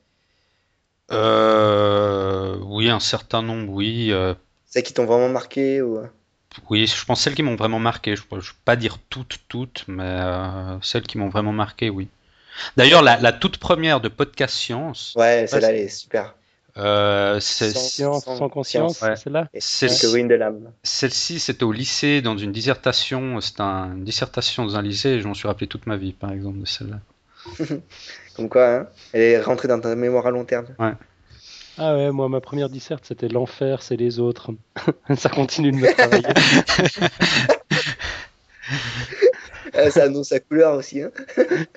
[1.11, 4.11] Euh, Oui, un certain nombre, oui.
[4.11, 4.33] Euh...
[4.65, 5.99] Celles qui t'ont vraiment marqué ou...
[6.69, 8.15] Oui, je pense celles qui m'ont vraiment marqué.
[8.15, 12.07] Je ne peux pas dire toutes, toutes, mais euh, celles qui m'ont vraiment marqué, oui.
[12.77, 15.13] D'ailleurs, la, la, toute première de Podcast Science.
[15.17, 16.35] Ouais, celle-là, elle est super.
[16.77, 19.15] Euh, sans science, sans conscience, ouais.
[19.15, 19.47] c'est là
[20.83, 23.39] Celle-ci, c'était au lycée, dans une dissertation.
[23.39, 26.31] C'était une dissertation dans un lycée, et je m'en suis rappelé toute ma vie, par
[26.31, 26.99] exemple, de celle-là.
[28.35, 30.65] Comme quoi, hein elle est rentrée dans ta mémoire à long terme.
[30.77, 30.91] Ouais.
[31.77, 34.51] Ah ouais, moi, ma première disserte, c'était l'enfer, c'est les autres.
[35.15, 36.27] ça continue de me travailler.
[39.73, 41.01] Ah, ça annonce sa couleur aussi.
[41.01, 41.11] Hein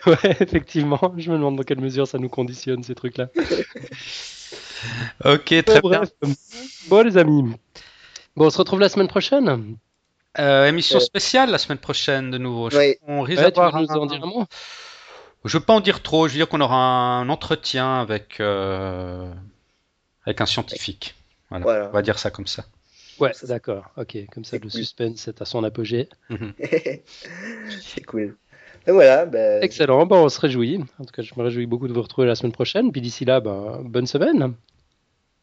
[0.07, 1.15] ouais, effectivement.
[1.17, 3.29] Je me demande dans quelle mesure ça nous conditionne, ces trucs-là.
[5.25, 6.03] ok, très bien.
[6.89, 7.55] Bon, les amis.
[8.37, 9.77] Bon, on se retrouve la semaine prochaine.
[10.39, 12.69] Euh, émission spéciale la semaine prochaine de nouveau.
[13.07, 14.45] On risque ouais, d'avoir nous en dire un mot?
[15.45, 16.29] Je ne veux pas en dire trop.
[16.29, 19.33] Je veux dire qu'on aura un entretien avec euh...
[20.27, 21.15] avec un scientifique.
[21.51, 21.65] Voilà.
[21.65, 21.89] voilà.
[21.89, 22.65] On va dire ça comme ça.
[23.19, 23.91] Ouais, d'accord.
[23.97, 26.09] Ok, comme ça le suspense est à son apogée.
[26.31, 26.53] Mhm.
[27.81, 28.37] c'est cool.
[28.89, 29.27] Et voilà.
[29.27, 29.63] Ben...
[29.63, 30.07] Excellent.
[30.07, 30.81] Bon, on se réjouit.
[30.99, 32.91] En tout cas, je me réjouis beaucoup de vous retrouver la semaine prochaine.
[32.91, 34.55] Puis d'ici là, ben, bonne semaine.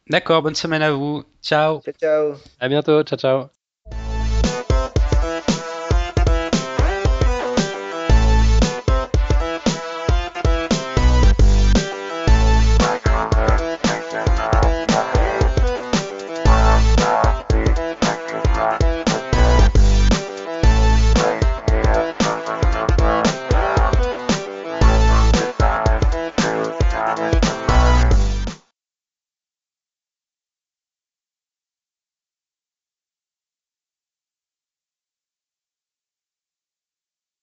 [0.09, 1.23] D'accord, bonne semaine à vous.
[1.41, 1.79] Ciao.
[1.81, 2.33] Ciao, ciao.
[2.59, 3.03] À bientôt.
[3.03, 3.54] Ciao, ciao.